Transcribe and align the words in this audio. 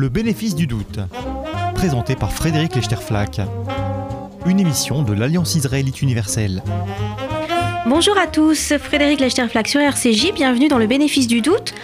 Le 0.00 0.08
bénéfice 0.08 0.54
du 0.54 0.66
doute, 0.66 0.98
présenté 1.74 2.16
par 2.16 2.32
Frédéric 2.32 2.74
Lechterflack. 2.74 3.42
Une 4.46 4.58
émission 4.58 5.02
de 5.02 5.12
l'Alliance 5.12 5.56
israélite 5.56 6.00
universelle. 6.00 6.62
Bonjour 7.86 8.16
à 8.16 8.26
tous, 8.26 8.72
Frédéric 8.78 9.20
Lechterflack 9.20 9.68
sur 9.68 9.78
RCJ, 9.78 10.32
bienvenue 10.32 10.68
dans 10.68 10.78
Le 10.78 10.86
bénéfice 10.86 11.26
du 11.26 11.42
doute. 11.42 11.74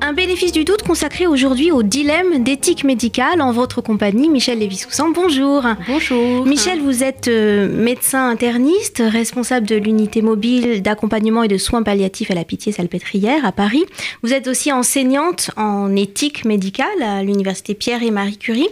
Un 0.00 0.14
bénéfice 0.14 0.52
du 0.52 0.64
doute 0.64 0.77
consacré 0.88 1.26
aujourd'hui 1.26 1.70
au 1.70 1.82
dilemme 1.82 2.42
d'éthique 2.42 2.82
médicale 2.82 3.42
en 3.42 3.52
votre 3.52 3.82
compagnie, 3.82 4.30
Michel 4.30 4.58
Lévy-Soussan. 4.58 5.12
Bonjour. 5.12 5.62
Bonjour. 5.86 6.46
Michel, 6.46 6.80
vous 6.80 7.04
êtes 7.04 7.28
euh, 7.28 7.68
médecin 7.68 8.30
interniste, 8.30 9.02
responsable 9.06 9.66
de 9.66 9.76
l'unité 9.76 10.22
mobile 10.22 10.80
d'accompagnement 10.80 11.42
et 11.42 11.48
de 11.48 11.58
soins 11.58 11.82
palliatifs 11.82 12.30
à 12.30 12.34
la 12.34 12.44
Pitié-Salpêtrière 12.44 13.44
à 13.44 13.52
Paris. 13.52 13.84
Vous 14.22 14.32
êtes 14.32 14.48
aussi 14.48 14.72
enseignante 14.72 15.50
en 15.58 15.94
éthique 15.94 16.46
médicale 16.46 17.02
à 17.02 17.22
l'université 17.22 17.74
Pierre 17.74 18.02
et 18.02 18.10
Marie 18.10 18.38
Curie. 18.38 18.70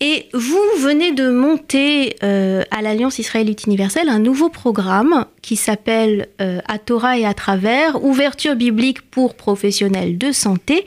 Et 0.00 0.26
vous 0.34 0.60
venez 0.78 1.12
de 1.12 1.30
monter 1.30 2.16
euh, 2.22 2.62
à 2.70 2.82
l'Alliance 2.82 3.18
israélite 3.18 3.64
universelle 3.64 4.10
un 4.10 4.18
nouveau 4.18 4.50
programme 4.50 5.24
qui 5.40 5.56
s'appelle 5.56 6.28
euh, 6.42 6.60
À 6.68 6.78
Torah 6.78 7.18
et 7.18 7.24
à 7.24 7.32
travers, 7.32 8.04
ouverture 8.04 8.56
biblique 8.56 9.00
pour 9.00 9.34
professionnels 9.34 10.18
de 10.18 10.32
santé, 10.32 10.84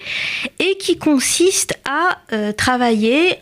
et 0.59 0.77
qui 0.77 0.97
consiste 0.97 1.77
à 1.87 2.19
euh, 2.33 2.51
travailler 2.51 3.37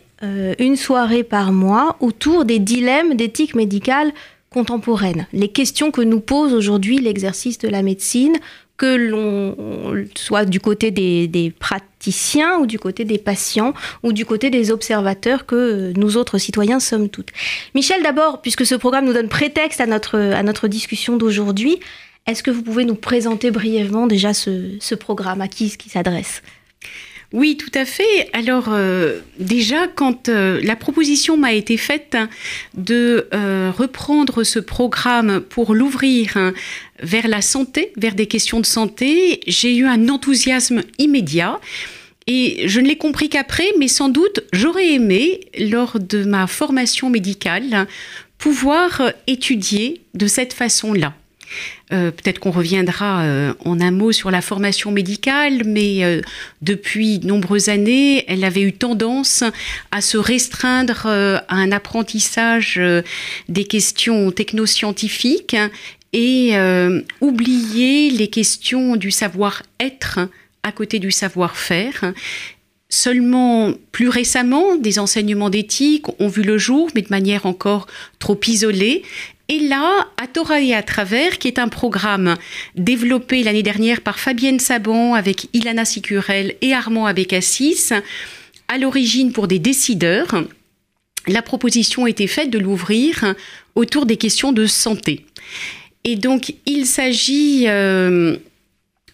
une 0.57 0.77
soirée 0.77 1.21
par 1.23 1.51
mois 1.51 1.95
autour 1.99 2.43
des 2.43 2.57
dilemmes 2.57 3.13
d'éthique 3.13 3.53
médicale 3.53 4.11
contemporaine, 4.49 5.27
les 5.31 5.49
questions 5.49 5.91
que 5.91 6.01
nous 6.01 6.21
pose 6.21 6.55
aujourd'hui 6.55 6.97
l'exercice 6.97 7.59
de 7.59 7.67
la 7.67 7.83
médecine, 7.83 8.35
que 8.77 8.95
l'on 8.95 10.05
soit 10.15 10.45
du 10.45 10.59
côté 10.59 10.91
des, 10.91 11.53
praticiens 11.59 12.59
ou 12.59 12.67
du 12.67 12.77
côté 12.77 13.05
des 13.05 13.17
patients 13.17 13.73
ou 14.03 14.13
du 14.13 14.25
côté 14.25 14.49
des 14.49 14.71
observateurs 14.71 15.45
que 15.45 15.91
nous 15.97 16.15
autres 16.15 16.37
citoyens 16.37 16.79
sommes 16.79 17.09
toutes. 17.09 17.29
Michel, 17.73 18.03
d'abord, 18.03 18.41
puisque 18.41 18.65
ce 18.65 18.75
programme 18.75 19.05
nous 19.05 19.13
donne 19.13 19.29
prétexte 19.29 19.81
à 19.81 19.87
notre, 19.87 20.17
à 20.17 20.43
notre 20.43 20.67
discussion 20.67 21.17
d'aujourd'hui, 21.17 21.79
est-ce 22.27 22.43
que 22.43 22.51
vous 22.51 22.61
pouvez 22.61 22.85
nous 22.85 22.95
présenter 22.95 23.51
brièvement 23.51 24.05
déjà 24.05 24.33
ce, 24.33 24.75
ce 24.79 24.95
programme, 24.95 25.41
à 25.41 25.47
qui, 25.47 25.75
qui 25.75 25.89
s'adresse? 25.89 26.43
Oui, 27.33 27.57
tout 27.57 27.71
à 27.73 27.83
fait. 27.83 28.29
Alors 28.31 28.67
euh, 28.69 29.19
déjà, 29.37 29.87
quand 29.87 30.29
euh, 30.29 30.61
la 30.63 30.77
proposition 30.77 31.35
m'a 31.35 31.51
été 31.51 31.75
faite 31.75 32.15
de 32.75 33.27
euh, 33.33 33.69
reprendre 33.75 34.45
ce 34.45 34.59
programme 34.59 35.41
pour 35.41 35.75
l'ouvrir 35.75 36.37
hein, 36.37 36.53
vers 37.01 37.27
la 37.27 37.41
santé, 37.41 37.91
vers 37.97 38.15
des 38.15 38.27
questions 38.27 38.61
de 38.61 38.65
santé, 38.65 39.41
j'ai 39.45 39.75
eu 39.75 39.85
un 39.85 40.07
enthousiasme 40.07 40.83
immédiat. 40.99 41.59
Et 42.27 42.67
je 42.67 42.79
ne 42.79 42.87
l'ai 42.87 42.97
compris 42.97 43.29
qu'après, 43.29 43.67
mais 43.77 43.89
sans 43.89 44.07
doute 44.07 44.41
j'aurais 44.53 44.93
aimé, 44.93 45.41
lors 45.59 45.99
de 45.99 46.23
ma 46.23 46.47
formation 46.47 47.09
médicale, 47.09 47.87
pouvoir 48.37 49.01
étudier 49.27 50.01
de 50.13 50.27
cette 50.27 50.53
façon-là. 50.53 51.13
Euh, 51.93 52.11
peut-être 52.11 52.39
qu'on 52.39 52.51
reviendra 52.51 53.23
euh, 53.23 53.53
en 53.63 53.79
un 53.79 53.91
mot 53.91 54.11
sur 54.11 54.29
la 54.29 54.41
formation 54.41 54.91
médicale, 54.91 55.63
mais 55.65 56.03
euh, 56.03 56.21
depuis 56.61 57.19
de 57.19 57.27
nombreuses 57.27 57.69
années, 57.69 58.25
elle 58.27 58.43
avait 58.43 58.61
eu 58.61 58.73
tendance 58.73 59.43
à 59.91 60.01
se 60.01 60.17
restreindre 60.17 61.05
à 61.05 61.55
un 61.55 61.71
apprentissage 61.71 62.81
des 63.47 63.63
questions 63.65 64.31
technoscientifiques 64.31 65.55
et 66.13 66.53
oublier 67.21 68.09
les 68.09 68.27
questions 68.27 68.95
du 68.95 69.11
savoir-être 69.11 70.19
à 70.63 70.71
côté 70.71 70.99
du 70.99 71.11
savoir-faire. 71.11 72.13
Seulement, 72.89 73.73
plus 73.91 74.07
récemment, 74.07 74.75
des 74.77 74.97
enseignements 74.97 75.49
d'éthique 75.49 76.05
ont 76.19 76.29
vu 76.29 76.41
le 76.41 76.57
jour, 76.57 76.89
mais 76.95 77.01
de 77.01 77.09
manière 77.09 77.45
encore 77.45 77.85
trop 78.17 78.39
isolée, 78.47 79.03
et 79.49 79.59
là, 79.59 80.07
à 80.17 80.27
Torah 80.27 80.59
et 80.61 80.73
à 80.73 80.83
travers, 80.83 81.37
qui 81.37 81.47
est 81.47 81.59
un 81.59 81.69
programme 81.69 82.35
développé 82.75 83.43
l'année 83.43 83.63
dernière 83.63 84.01
par 84.01 84.19
Fabienne 84.19 84.59
Sabon 84.59 85.13
avec 85.13 85.47
Ilana 85.53 85.85
Sicurel 85.85 86.55
et 86.61 86.73
Armand 86.73 87.05
Abécassis, 87.05 87.91
à 88.67 88.77
l'origine 88.77 89.31
pour 89.31 89.47
des 89.47 89.59
décideurs, 89.59 90.43
la 91.27 91.41
proposition 91.41 92.07
était 92.07 92.27
faite 92.27 92.49
de 92.49 92.59
l'ouvrir 92.59 93.35
autour 93.75 94.05
des 94.05 94.17
questions 94.17 94.51
de 94.51 94.65
santé. 94.65 95.25
Et 96.03 96.17
donc, 96.17 96.53
il 96.65 96.85
s'agit 96.85 97.65
euh, 97.67 98.35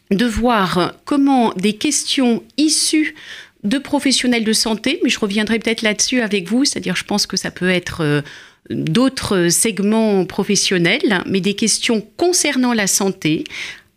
de 0.09 0.25
voir 0.25 0.94
comment 1.05 1.53
des 1.53 1.73
questions 1.73 2.44
issues 2.57 3.15
de 3.63 3.77
professionnels 3.77 4.44
de 4.44 4.53
santé, 4.53 5.00
mais 5.03 5.09
je 5.09 5.19
reviendrai 5.19 5.59
peut-être 5.59 5.83
là-dessus 5.83 6.21
avec 6.21 6.47
vous, 6.47 6.65
c'est-à-dire 6.65 6.95
je 6.95 7.03
pense 7.03 7.27
que 7.27 7.38
ça 7.38 7.51
peut 7.51 7.69
être... 7.69 8.01
Euh, 8.01 8.21
d'autres 8.69 9.50
segments 9.50 10.25
professionnels, 10.25 11.24
mais 11.25 11.41
des 11.41 11.56
questions 11.56 12.01
concernant 12.18 12.74
la 12.74 12.88
santé, 12.88 13.44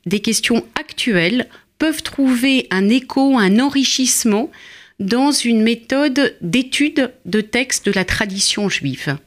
des 0.06 0.20
questions 0.20 0.64
actuelles, 0.78 1.48
peuvent 1.78 2.02
trouver 2.02 2.66
un 2.70 2.88
écho, 2.88 3.38
un 3.38 3.58
enrichissement 3.58 4.50
dans 4.98 5.30
une 5.30 5.62
méthode 5.62 6.36
d'étude 6.40 7.12
de 7.26 7.40
textes 7.40 7.86
de 7.86 7.92
la 7.92 8.04
tradition 8.04 8.68
juive. 8.68 9.18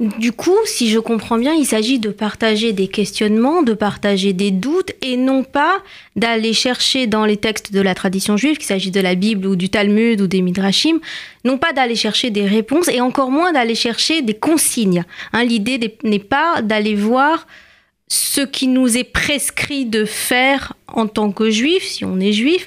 Du 0.00 0.32
coup, 0.32 0.56
si 0.64 0.88
je 0.90 0.98
comprends 0.98 1.36
bien, 1.36 1.52
il 1.52 1.66
s'agit 1.66 1.98
de 1.98 2.08
partager 2.08 2.72
des 2.72 2.88
questionnements, 2.88 3.62
de 3.62 3.74
partager 3.74 4.32
des 4.32 4.50
doutes 4.50 4.92
et 5.02 5.16
non 5.16 5.44
pas 5.44 5.82
d'aller 6.16 6.52
chercher 6.52 7.06
dans 7.06 7.26
les 7.26 7.36
textes 7.36 7.72
de 7.72 7.80
la 7.80 7.94
tradition 7.94 8.36
juive, 8.36 8.56
qu'il 8.56 8.66
s'agisse 8.66 8.92
de 8.92 9.00
la 9.00 9.14
Bible 9.14 9.46
ou 9.46 9.56
du 9.56 9.68
Talmud 9.68 10.20
ou 10.20 10.26
des 10.26 10.40
Midrashim, 10.40 11.00
non 11.44 11.58
pas 11.58 11.72
d'aller 11.72 11.96
chercher 11.96 12.30
des 12.30 12.46
réponses 12.46 12.88
et 12.88 13.00
encore 13.00 13.30
moins 13.30 13.52
d'aller 13.52 13.74
chercher 13.74 14.22
des 14.22 14.34
consignes. 14.34 15.04
Hein, 15.32 15.44
l'idée 15.44 15.78
n'est 16.02 16.18
pas 16.18 16.62
d'aller 16.62 16.94
voir 16.94 17.46
ce 18.08 18.40
qui 18.40 18.66
nous 18.66 18.96
est 18.96 19.04
prescrit 19.04 19.84
de 19.84 20.04
faire 20.04 20.74
en 20.88 21.06
tant 21.06 21.30
que 21.30 21.50
juif, 21.50 21.84
si 21.84 22.04
on 22.04 22.18
est 22.18 22.32
juif, 22.32 22.66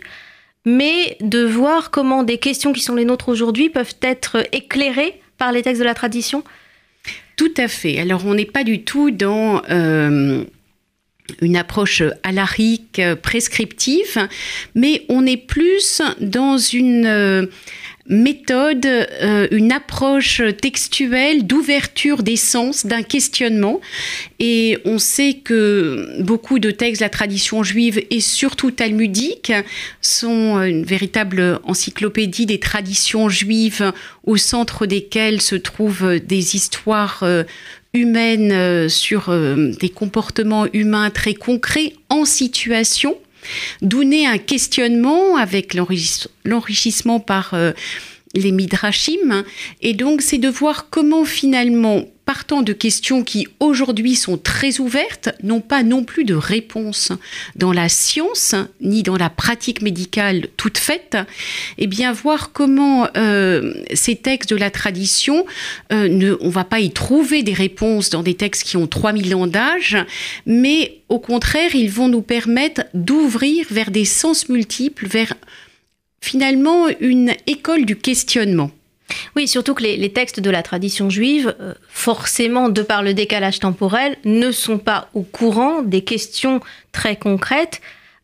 mais 0.66 1.18
de 1.20 1.44
voir 1.44 1.92
comment 1.92 2.24
des 2.24 2.38
questions 2.38 2.72
qui 2.74 2.82
sont 2.82 2.96
les 2.96 3.06
nôtres 3.06 3.30
aujourd'hui 3.30 3.70
peuvent 3.70 3.96
être 4.02 4.48
éclairées 4.52 5.20
par 5.38 5.52
les 5.52 5.62
textes 5.62 5.82
de 5.82 5.86
la 5.86 5.94
tradition. 5.94 6.44
Tout 7.36 7.54
à 7.58 7.68
fait. 7.68 8.00
Alors 8.00 8.26
on 8.26 8.36
n'est 8.36 8.46
pas 8.46 8.64
du 8.64 8.84
tout 8.84 9.12
dans 9.12 9.62
euh, 9.70 10.44
une 11.42 11.56
approche 11.56 12.04
alarique 12.24 13.02
prescriptive, 13.22 14.28
mais 14.76 15.06
on 15.10 15.26
est 15.26 15.38
plus 15.38 16.02
dans 16.20 16.58
une 16.58 17.06
euh, 17.06 17.46
méthode, 18.08 18.86
euh, 18.86 19.48
une 19.52 19.72
approche 19.72 20.42
textuelle 20.62 21.48
d'ouverture 21.48 22.22
des 22.22 22.36
sens, 22.36 22.86
d'un 22.86 23.04
questionnement. 23.04 23.80
Et 24.40 24.78
on 24.84 25.00
sait 25.00 25.36
que 25.44 26.22
beaucoup 26.22 26.60
de 26.60 26.72
textes 26.72 27.00
de 27.00 27.06
la 27.06 27.10
tradition 27.10 27.64
juive 27.64 28.04
et 28.10 28.20
surtout 28.20 28.72
talmudique 28.72 29.54
sont 30.02 30.62
une 30.62 30.84
véritable 30.84 31.60
encyclopédie 31.64 32.46
des 32.46 32.60
traditions 32.60 33.30
juives 33.30 33.94
au 34.26 34.38
centre 34.38 34.86
desquelles 34.86 35.42
se 35.42 35.56
trouvent 35.56 36.20
des 36.20 36.56
histoires 36.56 37.22
euh, 37.24 37.44
humaines 37.94 38.52
euh, 38.52 38.90
sur 38.90 39.30
des 39.80 39.90
comportements 39.90 40.66
humains 40.74 41.10
très 41.10 41.36
concrets 41.36 41.94
en 42.10 42.26
situation 42.26 43.16
D'où 43.82 44.04
naît 44.04 44.26
un 44.26 44.38
questionnement 44.38 45.38
avec 45.38 45.74
l'enrichissement 45.74 47.20
par 47.20 47.54
euh, 47.54 47.72
les 48.34 48.52
midrashim. 48.52 49.44
Et 49.82 49.94
donc, 49.94 50.22
c'est 50.22 50.38
de 50.38 50.50
voir 50.50 50.90
comment 50.90 51.26
finalement, 51.26 52.06
partant 52.26 52.62
de 52.62 52.74
questions 52.74 53.24
qui 53.24 53.48
aujourd'hui 53.60 54.16
sont 54.16 54.38
très 54.38 54.80
ouvertes, 54.80 55.30
n'ont 55.44 55.62
pas 55.62 55.84
non 55.84 56.04
plus 56.04 56.24
de 56.24 56.36
réponse 56.36 57.12
dans 57.56 57.74
la 57.74 57.90
science 57.90 58.56
ni 58.82 59.04
dans 59.04 59.18
la 59.18 59.30
pratique 59.30 59.82
médicale 59.82 60.48
toute 60.58 60.78
faite, 60.78 61.16
et 61.78 61.84
eh 61.84 61.88
bien 61.88 62.14
voir 62.14 62.52
comment 62.52 63.08
euh, 63.18 63.74
ces 63.94 64.16
textes 64.16 64.50
de 64.50 64.56
la 64.56 64.72
tradition, 64.72 65.46
euh, 65.92 66.08
ne, 66.08 66.34
va 66.50 66.64
pas 66.64 66.80
y 66.80 66.92
trouver 66.92 67.44
des 67.44 67.54
réponses 67.54 68.10
dans 68.10 68.24
des 68.24 68.36
textes 68.36 68.64
qui 68.64 68.78
ont 68.78 68.88
3000 68.88 69.36
ans 69.36 69.48
d'âge, 69.48 69.98
mais 70.46 71.00
au 71.10 71.20
contraire, 71.20 71.76
ils 71.76 71.92
vont 71.92 72.08
nous 72.08 72.22
permettre 72.22 72.84
d'ouvrir 72.94 73.66
vers 73.70 73.92
des 73.92 74.06
sens 74.06 74.50
multiples, 74.50 75.08
vers 75.08 75.34
finalement 76.22 76.88
une 77.00 77.34
école 77.48 77.86
du 77.86 77.98
questionnement. 77.98 78.72
Oui, 79.36 79.48
surtout 79.48 79.74
que 79.74 79.84
les, 79.84 80.12
textes 80.12 80.40
de 80.40 80.50
la 80.50 80.64
tradition 80.64 81.10
juive, 81.10 81.56
euh, 81.60 81.74
forcément, 81.90 82.70
de 82.70 82.82
par 82.82 83.04
le 83.04 83.14
décalage 83.14 83.60
temporel, 83.60 84.18
ne 84.26 84.52
sont 84.52 84.78
pas 84.78 85.10
au 85.14 85.24
courant 85.24 85.82
des 85.82 86.04
questions 86.04 86.60
très 86.92 87.16
concrètes 87.16 87.82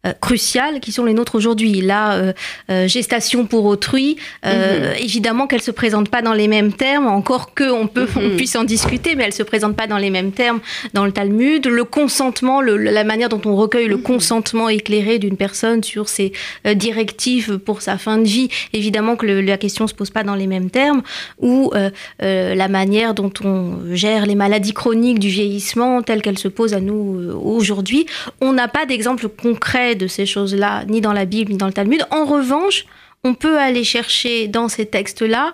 euh, 0.07 0.13
cruciales 0.22 0.80
qui 0.80 0.94
sont 0.94 1.04
les 1.04 1.13
nôtres 1.13 1.36
aujourd'hui. 1.36 1.81
La 1.81 2.13
euh, 2.13 2.34
euh, 2.69 2.88
gestation 2.88 3.46
pour 3.46 3.66
autrui, 3.66 4.16
mhm. 4.46 4.54
évidemment 4.98 5.46
qu'elle 5.46 5.62
se 5.62 5.72
présente 5.72 6.07
pas 6.07 6.22
dans 6.22 6.31
les 6.31 6.48
mêmes 6.48 6.72
termes, 6.72 7.06
encore 7.06 7.54
que 7.54 7.69
on 7.69 7.86
peut, 7.88 8.07
on 8.16 8.22
mhm. 8.22 8.38
puisse 8.38 8.56
en 8.56 8.63
discuter, 8.63 9.16
mais 9.16 9.25
elle 9.25 9.34
se 9.34 9.44
présente 9.44 9.75
pas 9.75 9.88
dans 9.88 9.98
les 9.98 10.10
mêmes 10.10 10.31
termes 10.31 10.62
dans 10.94 11.04
le 11.04 11.12
Talmud. 11.12 11.68
Le 11.68 11.84
consentement, 11.84 12.62
la 12.62 13.04
manière 13.04 13.28
dont 13.28 13.42
on 13.44 13.57
recueille 13.57 13.90
le 13.90 13.98
mhm. 13.98 14.04
consentement 14.04 14.69
éclairé 14.69 15.19
d'une 15.19 15.36
personne 15.36 15.84
sur 15.84 16.07
ses 16.07 16.31
directives 16.75 17.57
pour 17.57 17.81
sa 17.81 17.98
fin 17.98 18.19
de 18.19 18.25
vie, 18.25 18.48
évidemment 18.72 19.18
que 19.18 19.25
la 19.25 19.57
question 19.57 19.86
se 19.86 19.94
pose 19.94 20.12
pas 20.12 20.24
dans 20.24 20.36
les 20.36 20.48
mêmes 20.48 20.69
termes. 20.69 21.01
Ou 21.40 21.74
la 22.19 22.68
manière 22.69 23.13
dont 23.13 23.34
on 23.44 23.94
gère 23.94 24.25
les 24.25 24.36
maladies 24.36 24.74
chroniques 24.74 25.19
du 25.19 25.28
vieillissement, 25.28 26.04
telles 26.04 26.22
qu'elles 26.22 26.40
se 26.40 26.48
posent 26.48 26.74
à 26.74 26.80
nous 26.80 27.38
aujourd'hui, 27.44 28.06
on 28.40 28.54
n'a 28.54 28.69
pas 28.69 28.86
d'exemple 28.86 29.28
concret 29.28 29.88
de 29.95 30.07
ces 30.07 30.25
choses-là, 30.25 30.86
ni 30.86 31.01
dans 31.01 31.13
la 31.13 31.25
Bible, 31.25 31.51
ni 31.51 31.57
dans 31.57 31.68
le 31.68 31.74
Talmud. 31.74 32.06
En 32.12 32.25
revanche, 32.25 32.86
on 33.24 33.33
peut 33.33 33.57
aller 33.57 33.83
chercher 33.83 34.47
dans 34.47 34.68
ces 34.68 34.86
textes-là 34.86 35.53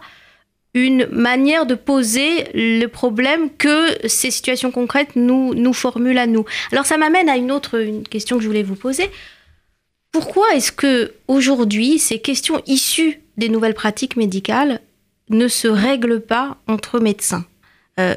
une 0.73 1.07
manière 1.07 1.65
de 1.65 1.73
poser 1.73 2.47
le 2.53 2.87
problème 2.87 3.49
que 3.49 4.07
ces 4.07 4.29
situations 4.29 4.71
concrètes 4.71 5.15
nous, 5.15 5.53
nous 5.55 5.73
formulent 5.73 6.17
à 6.17 6.27
nous. 6.27 6.45
Alors 6.71 6.85
ça 6.85 6.97
m'amène 6.97 7.29
à 7.29 7.37
une 7.37 7.51
autre 7.51 7.79
question 8.09 8.37
que 8.37 8.43
je 8.43 8.47
voulais 8.47 8.61
vous 8.61 8.75
poser. 8.75 9.09
Pourquoi 10.11 10.53
est-ce 10.53 10.71
que 10.71 11.13
aujourd'hui 11.27 11.97
ces 11.97 12.19
questions 12.19 12.61
issues 12.67 13.21
des 13.37 13.49
nouvelles 13.49 13.73
pratiques 13.73 14.17
médicales 14.17 14.81
ne 15.29 15.47
se 15.47 15.67
règlent 15.67 16.21
pas 16.21 16.57
entre 16.67 16.99
médecins? 16.99 17.45
Euh, 17.99 18.15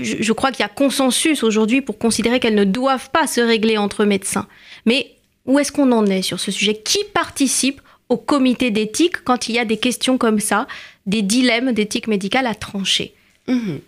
je, 0.00 0.32
crois 0.32 0.52
qu'il 0.52 0.60
y 0.60 0.66
a 0.66 0.68
consensus 0.68 1.42
aujourd'hui 1.42 1.80
pour 1.80 1.98
considérer 1.98 2.40
qu'elles 2.40 2.54
ne 2.54 2.64
doivent 2.64 3.10
pas 3.10 3.26
se 3.26 3.40
régler 3.40 3.78
entre 3.78 4.04
médecins. 4.04 4.46
Mais 4.84 5.12
où 5.46 5.58
est-ce 5.58 5.72
qu'on 5.72 5.92
en 5.92 6.06
est 6.06 6.22
sur 6.22 6.40
ce 6.40 6.50
sujet? 6.50 6.74
Qui 6.74 6.98
participe 7.14 7.80
au 8.08 8.16
comité 8.16 8.70
d'éthique 8.70 9.22
quand 9.24 9.48
il 9.48 9.54
y 9.54 9.58
a 9.58 9.64
des 9.64 9.76
questions 9.76 10.18
comme 10.18 10.40
ça, 10.40 10.66
des 11.06 11.22
dilemmes 11.22 11.72
d'éthique 11.72 12.08
médicale 12.08 12.46
à 12.46 12.54
trancher? 12.54 13.14
Mhm. 13.48 13.80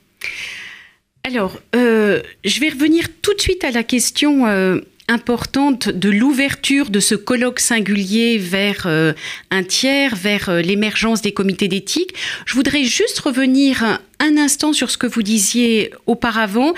Alors, 1.25 1.59
euh, 1.75 2.23
je 2.45 2.61
vais 2.61 2.71
revenir 2.71 3.07
tout 3.23 3.35
de 3.35 3.41
suite 3.41 3.65
à 3.65 3.71
la 3.71 3.83
question 3.83 4.47
euh, 4.47 4.81
importante 5.09 5.89
de 5.89 6.11
l'ouverture 6.11 6.91
de 6.91 7.01
ce 7.01 7.15
colloque 7.15 7.61
singulier 7.61 8.39
vers 8.39 8.85
euh, 8.87 9.13
un 9.51 9.63
tiers, 9.63 10.15
vers 10.15 10.53
l'émergence 10.53 11.23
des 11.23 11.33
comités 11.33 11.69
d'éthique. 11.69 12.15
Je 12.47 12.55
voudrais 12.55 12.85
juste 12.85 13.19
revenir 13.21 14.01
un 14.21 14.37
instant 14.37 14.73
sur 14.73 14.91
ce 14.91 14.99
que 14.99 15.07
vous 15.07 15.23
disiez 15.23 15.93
auparavant 16.07 16.75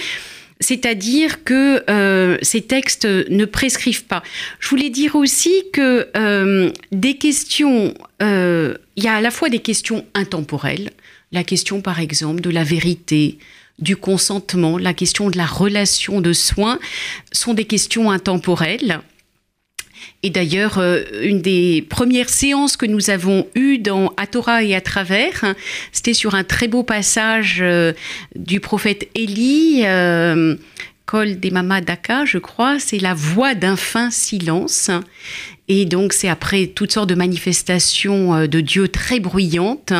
c'est-à-dire 0.61 1.43
que 1.43 1.82
euh, 1.91 2.37
ces 2.43 2.61
textes 2.61 3.06
ne 3.06 3.44
prescrivent 3.47 4.05
pas. 4.05 4.23
Je 4.61 4.69
voulais 4.69 4.91
dire 4.91 5.17
aussi 5.17 5.65
que 5.73 6.09
euh, 6.17 6.71
des 6.93 7.17
questions, 7.17 7.94
euh, 8.23 8.77
il 8.97 9.05
y 9.05 9.09
a 9.09 9.15
à 9.15 9.21
la 9.21 9.31
fois 9.31 9.49
des 9.49 9.61
questions 9.61 10.05
intemporelles, 10.15 10.91
la 11.32 11.44
question 11.44 11.81
par 11.81 11.99
exemple 11.99 12.43
de 12.43 12.50
la 12.50 12.62
vérité, 12.62 13.38
du 13.81 13.97
consentement, 13.97 14.79
la 14.79 14.94
question 14.94 15.31
de 15.31 15.37
la 15.37 15.47
relation 15.47 16.21
de 16.21 16.32
soins, 16.32 16.79
sont 17.32 17.55
des 17.55 17.65
questions 17.65 18.11
intemporelles. 18.11 19.00
Et 20.23 20.31
d'ailleurs, 20.31 20.79
euh, 20.79 21.03
une 21.23 21.41
des 21.41 21.85
premières 21.88 22.29
séances 22.29 22.77
que 22.77 22.87
nous 22.87 23.11
avons 23.11 23.47
eues 23.55 23.79
dans 23.79 24.12
À 24.17 24.27
Torah 24.27 24.62
et 24.62 24.75
à 24.75 24.81
travers, 24.81 25.55
c'était 25.93 26.15
sur 26.15 26.35
un 26.35 26.44
très 26.44 26.69
beau 26.69 26.82
passage 26.82 27.59
euh, 27.62 27.93
du 28.35 28.61
prophète 28.61 29.09
Élie. 29.15 29.82
Euh, 29.85 30.56
Kol 31.06 31.41
des 31.41 31.50
Daka, 31.50 32.25
je 32.25 32.38
crois, 32.38 32.79
c'est 32.79 33.00
la 33.00 33.15
voix 33.15 33.55
d'un 33.55 33.75
fin 33.75 34.12
silence. 34.12 34.91
Et 35.72 35.84
donc, 35.84 36.12
c'est 36.12 36.28
après 36.28 36.67
toutes 36.67 36.90
sortes 36.90 37.08
de 37.08 37.14
manifestations 37.14 38.34
euh, 38.34 38.46
de 38.49 38.61
Dieu 38.61 38.88
très 38.88 39.20
bruyantes, 39.20 39.93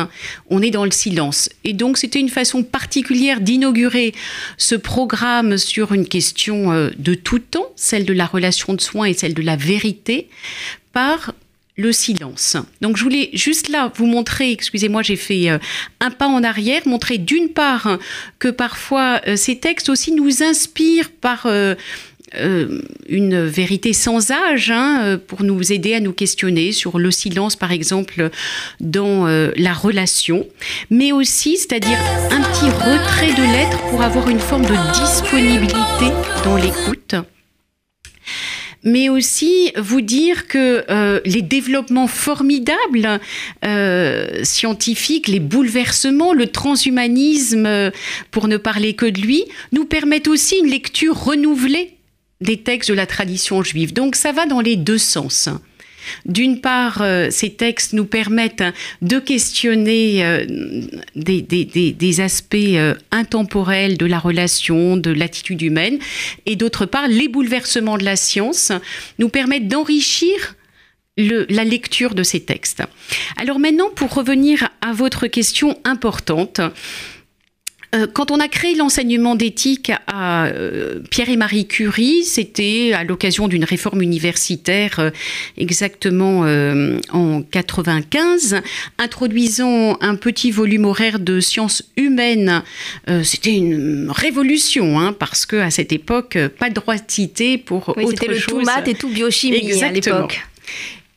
on 0.49 0.61
est 0.61 0.69
dans 0.69 0.83
le 0.83 0.91
silence. 0.91 1.47
Et 1.63 1.71
donc, 1.71 1.97
c'était 1.97 2.19
une 2.19 2.27
façon 2.27 2.61
particulière 2.61 3.39
d'inaugurer 3.39 4.13
ce 4.57 4.75
programme 4.75 5.57
sur 5.57 5.93
une 5.93 6.05
question 6.05 6.73
euh, 6.73 6.89
de 6.99 7.13
tout 7.13 7.39
temps, 7.39 7.71
celle 7.77 8.03
de 8.03 8.11
la 8.11 8.25
relation 8.25 8.73
de 8.73 8.81
soins 8.81 9.05
et 9.05 9.13
celle 9.13 9.33
de 9.33 9.41
la 9.41 9.55
vérité, 9.55 10.27
par 10.91 11.31
le 11.77 11.93
silence. 11.93 12.57
Donc 12.81 12.97
je 12.97 13.03
voulais 13.03 13.29
juste 13.31 13.69
là 13.69 13.93
vous 13.95 14.05
montrer, 14.05 14.51
excusez-moi, 14.51 15.03
j'ai 15.03 15.15
fait 15.15 15.49
euh, 15.49 15.57
un 16.01 16.11
pas 16.11 16.27
en 16.27 16.43
arrière, 16.43 16.81
montrer 16.85 17.17
d'une 17.17 17.47
part 17.47 17.97
que 18.39 18.49
parfois 18.49 19.21
ces 19.37 19.57
textes 19.57 19.87
aussi 19.87 20.11
nous 20.11 20.43
inspirent 20.43 21.09
par 21.09 21.47
euh, 22.35 22.81
une 23.09 23.43
vérité 23.43 23.91
sans 23.91 24.31
âge 24.31 24.71
hein, 24.71 25.01
euh, 25.03 25.17
pour 25.17 25.43
nous 25.43 25.73
aider 25.73 25.95
à 25.95 25.99
nous 25.99 26.13
questionner 26.13 26.71
sur 26.71 26.97
le 26.97 27.11
silence, 27.11 27.57
par 27.57 27.73
exemple, 27.73 28.29
dans 28.79 29.27
euh, 29.27 29.51
la 29.57 29.73
relation, 29.73 30.47
mais 30.89 31.11
aussi, 31.11 31.57
c'est-à-dire 31.57 31.97
un 32.31 32.41
petit 32.41 32.69
retrait 32.69 33.33
de 33.33 33.51
l'être 33.51 33.77
pour 33.89 34.01
avoir 34.01 34.29
une 34.29 34.39
forme 34.39 34.65
de 34.65 34.93
disponibilité 34.93 36.05
dans 36.45 36.55
l'écoute. 36.55 37.15
Mais 38.83 39.09
aussi 39.09 39.73
vous 39.77 40.01
dire 40.01 40.47
que 40.47 40.83
les 41.23 41.43
développements 41.43 42.07
formidables 42.07 43.19
scientifiques, 44.43 45.27
les 45.27 45.39
bouleversements, 45.39 46.33
le 46.33 46.47
transhumanisme, 46.47 47.91
pour 48.31 48.47
ne 48.47 48.57
parler 48.57 48.95
que 48.95 49.05
de 49.05 49.21
lui, 49.21 49.45
nous 49.71 49.85
permettent 49.85 50.27
aussi 50.27 50.57
une 50.57 50.71
lecture 50.71 51.15
renouvelée 51.15 51.91
des 52.41 52.57
textes 52.57 52.89
de 52.89 52.95
la 52.95 53.05
tradition 53.05 53.63
juive. 53.63 53.93
Donc 53.93 54.15
ça 54.15 54.31
va 54.31 54.45
dans 54.45 54.61
les 54.61 54.75
deux 54.75 54.97
sens. 54.97 55.49
D'une 56.25 56.61
part, 56.61 57.01
euh, 57.01 57.29
ces 57.29 57.51
textes 57.51 57.93
nous 57.93 58.05
permettent 58.05 58.63
de 59.01 59.19
questionner 59.19 60.25
euh, 60.25 60.45
des, 61.15 62.21
aspects 62.21 62.55
euh, 62.55 62.95
intemporels 63.11 63.97
de 63.97 64.05
la 64.05 64.19
relation, 64.19 64.97
de 64.97 65.11
l'attitude 65.11 65.61
humaine, 65.61 65.99
et 66.45 66.55
d'autre 66.55 66.85
part, 66.85 67.07
les 67.07 67.27
bouleversements 67.27 67.97
de 67.97 68.03
la 68.03 68.15
science 68.15 68.71
nous 69.19 69.29
permettent 69.29 69.67
d'enrichir 69.67 70.55
la 71.17 71.65
lecture 71.65 72.15
de 72.15 72.23
ces 72.23 72.39
textes. 72.39 72.83
Alors 73.37 73.59
maintenant, 73.59 73.89
pour 73.95 74.13
revenir 74.13 74.69
à 74.81 74.93
votre 74.93 75.27
question 75.27 75.77
importante, 75.83 76.61
quand 78.13 78.31
on 78.31 78.39
a 78.39 78.47
créé 78.47 78.75
l'enseignement 78.75 79.35
d'éthique 79.35 79.91
à 80.07 80.45
euh, 80.45 80.99
Pierre 81.09 81.29
et 81.29 81.35
Marie 81.35 81.67
Curie, 81.67 82.23
c'était 82.23 82.93
à 82.93 83.03
l'occasion 83.03 83.49
d'une 83.49 83.65
réforme 83.65 84.01
universitaire 84.01 84.99
euh, 84.99 85.09
exactement 85.57 86.45
en 87.11 87.41
95, 87.41 88.61
introduisant 88.97 89.97
un 89.99 90.15
petit 90.15 90.51
volume 90.51 90.85
horaire 90.85 91.19
de 91.19 91.39
sciences 91.41 91.83
humaines. 91.97 92.63
c'était 93.23 93.55
une 93.55 94.09
révolution, 94.09 94.99
hein, 94.99 95.13
parce 95.13 95.45
que 95.45 95.57
à 95.57 95.69
cette 95.69 95.91
époque, 95.91 96.37
pas 96.59 96.69
de 96.69 96.75
droit 96.75 96.95
de 96.95 97.03
citer 97.07 97.57
pour 97.57 97.93
oui, 97.97 98.05
C'était 98.09 98.27
le 98.27 98.39
tout 98.39 98.61
maths 98.61 98.87
et 98.87 98.95
tout 98.95 99.09
biochimie 99.09 99.83
à 99.83 99.91
l'époque. 99.91 100.41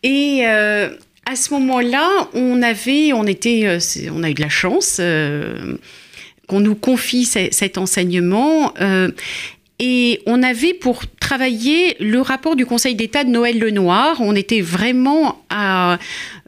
Et 0.02 0.44
à 0.44 1.36
ce 1.36 1.54
moment-là, 1.54 2.28
on 2.34 2.62
avait, 2.62 3.12
on 3.12 3.26
était, 3.26 3.78
on 4.12 4.22
a 4.22 4.30
eu 4.30 4.34
de 4.34 4.42
la 4.42 4.48
chance 4.48 5.00
qu'on 6.48 6.60
nous 6.60 6.74
confie 6.74 7.24
cet 7.24 7.78
enseignement. 7.78 8.72
Euh, 8.80 9.10
et 9.80 10.20
on 10.26 10.42
avait 10.42 10.74
pour 10.74 11.02
travailler 11.20 11.96
le 11.98 12.20
rapport 12.20 12.54
du 12.54 12.64
Conseil 12.64 12.94
d'État 12.94 13.24
de 13.24 13.30
Noël 13.30 13.58
Lenoir. 13.58 14.16
On 14.20 14.34
était 14.34 14.60
vraiment 14.60 15.44
à. 15.50 15.98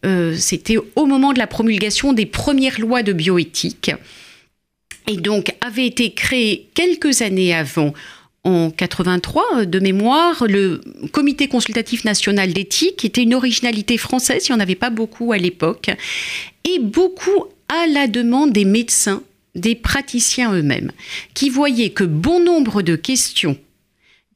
Euh, 0.05 0.35
c'était 0.37 0.77
au 0.95 1.07
moment 1.07 1.33
de 1.33 1.39
la 1.39 1.47
promulgation 1.47 2.13
des 2.13 2.27
premières 2.27 2.81
lois 2.81 3.03
de 3.03 3.13
bioéthique. 3.13 3.91
Et 5.09 5.17
donc 5.17 5.55
avait 5.61 5.87
été 5.87 6.13
créé 6.13 6.69
quelques 6.75 7.23
années 7.23 7.55
avant 7.55 7.93
en 8.47 8.71
83 8.71 9.67
de 9.67 9.81
mémoire, 9.81 10.45
le 10.47 10.81
Comité 11.11 11.49
consultatif 11.49 12.05
national 12.05 12.53
d'éthique 12.53 13.05
était 13.05 13.25
une 13.25 13.35
originalité 13.35 13.99
française, 13.99 14.47
il 14.47 14.53
n'y 14.53 14.57
en 14.57 14.61
avait 14.61 14.77
pas 14.77 14.91
beaucoup 14.91 15.33
à 15.33 15.39
l'époque, 15.39 15.91
et 16.65 16.79
beaucoup 16.79 17.47
à 17.69 17.89
la 17.89 18.07
demande 18.07 18.53
des 18.53 18.65
médecins 18.65 19.23
des 19.57 19.75
praticiens 19.75 20.53
eux-mêmes, 20.53 20.93
qui 21.35 21.51
voyaient 21.51 21.91
que 21.91 22.05
bon 22.05 22.43
nombre 22.43 22.83
de 22.83 22.95
questions 22.95 23.59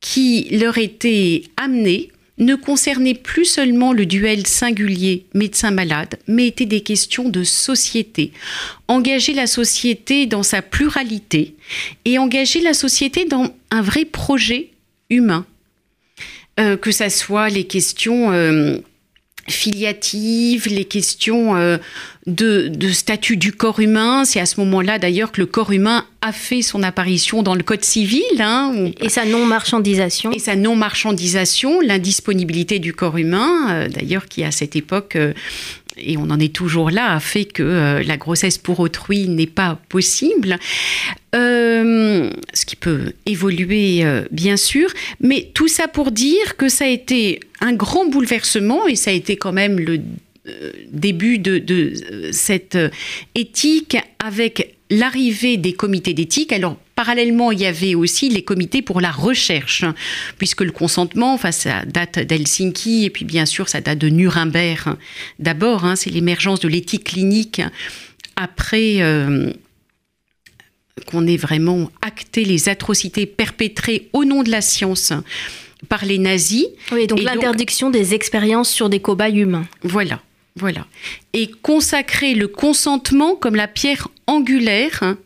qui 0.00 0.48
leur 0.50 0.78
étaient 0.78 1.42
amenées 1.56 2.10
ne 2.38 2.54
concernaient 2.54 3.14
plus 3.14 3.44
seulement 3.44 3.92
le 3.92 4.06
duel 4.06 4.46
singulier 4.46 5.26
médecin-malade, 5.34 6.18
mais 6.26 6.46
étaient 6.46 6.64
des 6.64 6.80
questions 6.80 7.28
de 7.28 7.44
société. 7.44 8.32
Engager 8.88 9.34
la 9.34 9.46
société 9.46 10.24
dans 10.26 10.42
sa 10.42 10.62
pluralité 10.62 11.54
et 12.06 12.18
engager 12.18 12.62
la 12.62 12.72
société 12.72 13.26
dans 13.26 13.54
un 13.70 13.82
vrai 13.82 14.06
projet 14.06 14.70
humain. 15.10 15.44
Euh, 16.58 16.76
que 16.76 16.90
ce 16.90 17.08
soit 17.08 17.50
les 17.50 17.64
questions... 17.64 18.32
Euh, 18.32 18.78
filiatives, 19.50 20.68
les 20.68 20.84
questions 20.84 21.56
euh, 21.56 21.78
de, 22.26 22.70
statut 22.92 23.36
du 23.36 23.52
corps 23.52 23.80
humain. 23.80 24.24
C'est 24.24 24.40
à 24.40 24.46
ce 24.46 24.60
moment-là 24.60 24.98
d'ailleurs 24.98 25.32
que 25.32 25.40
le 25.40 25.46
corps 25.46 25.72
humain 25.72 26.04
a 26.22 26.32
fait 26.32 26.62
son 26.62 26.82
apparition 26.82 27.42
dans 27.42 27.54
le 27.54 27.62
Code 27.62 27.84
civil. 27.84 28.22
Hein, 28.38 28.90
et 29.00 29.08
sa 29.08 29.24
non-marchandisation. 29.24 30.32
Et 30.32 30.38
sa 30.38 30.56
non-marchandisation, 30.56 31.80
l'indisponibilité 31.80 32.78
du 32.78 32.92
corps 32.92 33.16
humain, 33.16 33.70
euh, 33.70 33.88
d'ailleurs 33.88 34.26
qui 34.26 34.44
à 34.44 34.50
cette 34.50 34.76
époque 34.76 35.16
euh, 35.16 35.32
et 35.96 36.16
on 36.16 36.30
en 36.30 36.38
est 36.38 36.54
toujours 36.54 36.90
là, 36.90 37.18
fait 37.20 37.44
que 37.44 37.62
euh, 37.62 38.02
la 38.02 38.16
grossesse 38.16 38.58
pour 38.58 38.80
autrui 38.80 39.28
n'est 39.28 39.46
pas 39.46 39.80
possible. 39.88 40.58
Euh, 41.34 42.30
ce 42.54 42.64
qui 42.64 42.76
peut 42.76 43.12
évoluer, 43.26 44.04
euh, 44.04 44.24
bien 44.30 44.56
sûr. 44.56 44.90
Mais 45.20 45.50
tout 45.54 45.68
ça 45.68 45.88
pour 45.88 46.12
dire 46.12 46.56
que 46.56 46.68
ça 46.68 46.84
a 46.84 46.88
été 46.88 47.40
un 47.60 47.72
grand 47.72 48.06
bouleversement 48.06 48.86
et 48.86 48.96
ça 48.96 49.10
a 49.10 49.14
été 49.14 49.36
quand 49.36 49.52
même 49.52 49.78
le 49.78 50.00
début 50.90 51.38
de 51.38 51.92
cette 52.32 52.78
éthique 53.34 53.96
avec 54.18 54.74
l'arrivée 54.90 55.56
des 55.56 55.72
comités 55.72 56.14
d'éthique. 56.14 56.52
Alors, 56.52 56.76
parallèlement, 57.00 57.50
il 57.50 57.60
y 57.60 57.64
avait 57.64 57.94
aussi 57.94 58.28
les 58.28 58.42
comités 58.42 58.82
pour 58.82 59.00
la 59.00 59.10
recherche, 59.10 59.86
puisque 60.36 60.60
le 60.60 60.70
consentement, 60.70 61.32
enfin, 61.32 61.50
ça 61.50 61.86
date 61.86 62.18
d'Helsinki, 62.18 63.06
et 63.06 63.10
puis 63.10 63.24
bien 63.24 63.46
sûr, 63.46 63.70
ça 63.70 63.80
date 63.80 63.96
de 63.96 64.10
Nuremberg. 64.10 64.96
D'abord, 65.38 65.86
hein, 65.86 65.96
c'est 65.96 66.10
l'émergence 66.10 66.60
de 66.60 66.68
l'éthique 66.68 67.04
clinique 67.04 67.62
après 68.36 68.96
euh, 69.00 69.50
qu'on 71.06 71.26
ait 71.26 71.38
vraiment 71.38 71.90
acté 72.02 72.44
les 72.44 72.68
atrocités 72.68 73.24
perpétrées 73.24 74.10
au 74.12 74.26
nom 74.26 74.42
de 74.42 74.50
la 74.50 74.60
science 74.60 75.14
par 75.88 76.04
les 76.04 76.18
nazis. 76.18 76.66
Oui, 76.92 77.06
donc 77.06 77.22
l'interdiction 77.22 77.88
des 77.88 78.12
expériences 78.12 78.68
sur 78.68 78.90
des 78.90 79.00
cobayes 79.00 79.38
humains. 79.38 79.66
Voilà. 79.84 80.20
Voilà. 80.56 80.86
Et 81.32 81.50
consacrer 81.62 82.34
le 82.34 82.46
consentement 82.46 83.36
comme 83.36 83.54
la 83.54 83.68
pierre 83.68 84.08
angulaire 84.26 84.98
hein, 85.00 85.16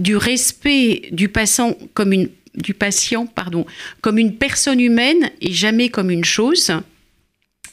du 0.00 0.16
respect 0.16 1.08
du 1.12 1.28
patient 1.28 1.76
comme 1.94 2.12
une 2.12 2.28
du 2.56 2.74
patient 2.74 3.26
pardon 3.26 3.64
comme 4.00 4.18
une 4.18 4.34
personne 4.34 4.80
humaine 4.80 5.30
et 5.40 5.52
jamais 5.52 5.88
comme 5.88 6.10
une 6.10 6.24
chose 6.24 6.72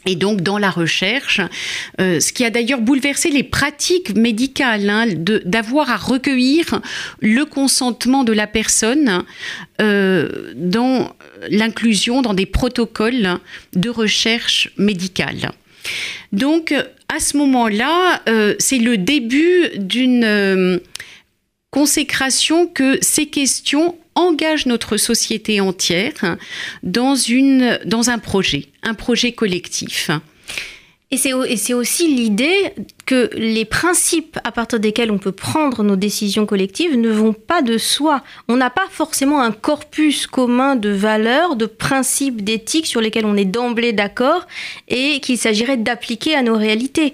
et 0.07 0.15
donc 0.15 0.41
dans 0.41 0.57
la 0.57 0.71
recherche, 0.71 1.41
euh, 1.99 2.19
ce 2.19 2.31
qui 2.31 2.45
a 2.45 2.49
d'ailleurs 2.49 2.79
bouleversé 2.79 3.29
les 3.29 3.43
pratiques 3.43 4.15
médicales, 4.15 4.89
hein, 4.89 5.05
d'avoir 5.45 5.89
à 5.89 5.97
recueillir 5.97 6.81
le 7.19 7.43
consentement 7.43 8.23
de 8.23 8.31
la 8.31 8.47
personne 8.47 9.23
euh, 9.81 10.53
dans 10.55 11.13
l'inclusion 11.49 12.21
dans 12.21 12.33
des 12.33 12.45
protocoles 12.45 13.39
de 13.73 13.89
recherche 13.89 14.71
médicale. 14.77 15.51
Donc, 16.31 16.73
à 17.13 17.19
ce 17.19 17.35
moment-là, 17.37 18.21
euh, 18.29 18.55
c'est 18.59 18.79
le 18.79 18.97
début 18.97 19.69
d'une 19.75 20.79
consécration 21.71 22.67
que 22.67 22.97
ces 23.01 23.27
questions 23.27 23.97
engagent 24.15 24.65
notre 24.65 24.97
société 24.97 25.61
entière 25.61 26.37
dans, 26.83 27.15
une, 27.15 27.79
dans 27.85 28.09
un 28.09 28.19
projet, 28.19 28.65
un 28.83 28.93
projet 28.93 29.31
collectif. 29.31 30.09
Et 31.09 31.15
c'est 31.15 31.73
aussi 31.73 32.13
l'idée 32.13 32.73
que 33.05 33.29
les 33.33 33.63
principes 33.63 34.37
à 34.43 34.51
partir 34.51 34.77
desquels 34.77 35.09
on 35.09 35.17
peut 35.17 35.31
prendre 35.31 35.81
nos 35.81 35.95
décisions 35.95 36.45
collectives 36.45 36.97
ne 36.97 37.09
vont 37.09 37.31
pas 37.31 37.61
de 37.61 37.77
soi. 37.77 38.23
On 38.49 38.57
n'a 38.57 38.69
pas 38.69 38.87
forcément 38.89 39.41
un 39.41 39.53
corpus 39.53 40.27
commun 40.27 40.75
de 40.75 40.89
valeurs, 40.89 41.55
de 41.55 41.65
principes, 41.65 42.43
d'éthique 42.43 42.87
sur 42.87 42.99
lesquels 42.99 43.25
on 43.25 43.37
est 43.37 43.45
d'emblée 43.45 43.93
d'accord 43.93 44.47
et 44.89 45.21
qu'il 45.21 45.37
s'agirait 45.37 45.77
d'appliquer 45.77 46.35
à 46.35 46.41
nos 46.41 46.57
réalités. 46.57 47.13